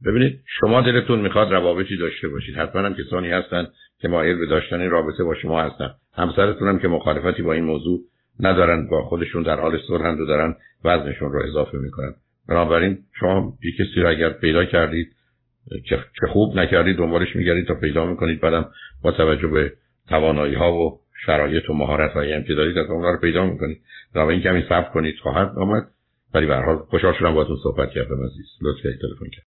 ببینید 0.07 0.41
شما 0.61 0.81
دلتون 0.81 1.21
می‌خواد 1.21 1.53
روابطی 1.53 1.97
داشته 1.97 2.29
باشید. 2.29 2.57
حتما 2.57 2.83
هم 2.83 2.95
کسانی 2.95 3.31
هستن 3.31 3.67
که 4.01 4.09
مایل 4.09 4.39
به 4.39 4.47
داشتن 4.47 4.91
رابطه 4.91 5.25
با 5.25 5.35
شما 5.35 5.63
هستن. 5.63 5.91
همسرتون 6.15 6.69
هم 6.69 6.79
که 6.79 6.89
مخالفتی 6.89 7.43
با 7.43 7.53
این 7.53 7.65
موضوع 7.65 8.01
ندارن 8.41 8.89
با 8.89 9.03
خودشون 9.03 9.43
در 9.43 9.61
حال 9.61 9.79
صلحند 9.89 10.21
و 10.21 10.27
دارن 10.27 10.57
وزنشون 10.85 11.33
رو 11.33 11.43
اضافه 11.49 11.79
می‌کنن. 11.79 12.15
بنابراین 12.49 12.99
شما 13.21 13.59
یک 13.63 13.77
کسی 13.77 14.01
رو 14.01 14.09
اگر 14.09 14.31
پیدا 14.31 14.65
کردید 14.65 15.13
که 15.85 16.27
خوب 16.33 16.57
نکردید 16.57 16.97
دنبالش 16.97 17.37
میگردید 17.37 17.67
تا 17.67 17.75
پیدا 17.75 18.07
می‌کنید. 18.07 18.41
بعدم 18.41 18.71
با 19.03 19.13
توجه 19.13 19.49
به 19.49 19.73
توانایی 20.09 20.55
ها 20.55 20.73
و 20.73 21.01
شرایط 21.27 21.71
و 21.71 21.75
مهارت 21.75 22.13
هایی 22.13 22.45
که 22.45 22.55
دارید 22.55 22.79
از 22.79 22.91
اونها 22.91 23.11
رو 23.11 23.21
پیدا 23.21 23.47
می‌کنید. 23.47 23.81
این 24.15 24.41
کمی 24.41 24.63
صبر 24.69 24.91
کنید 24.95 25.15
خواهد 25.23 25.53
آمد. 25.57 25.89
ولی 26.35 26.47
به 26.47 26.57
حال 26.57 26.77
خوشحال 26.77 27.15
شدم 27.19 27.35
باهاتون 27.35 27.57
صحبت 27.63 27.91
کردم 27.91 28.25
عزیز. 28.25 28.47
لطفی 28.63 28.83
تلفن 28.83 29.31
کرد 29.31 29.39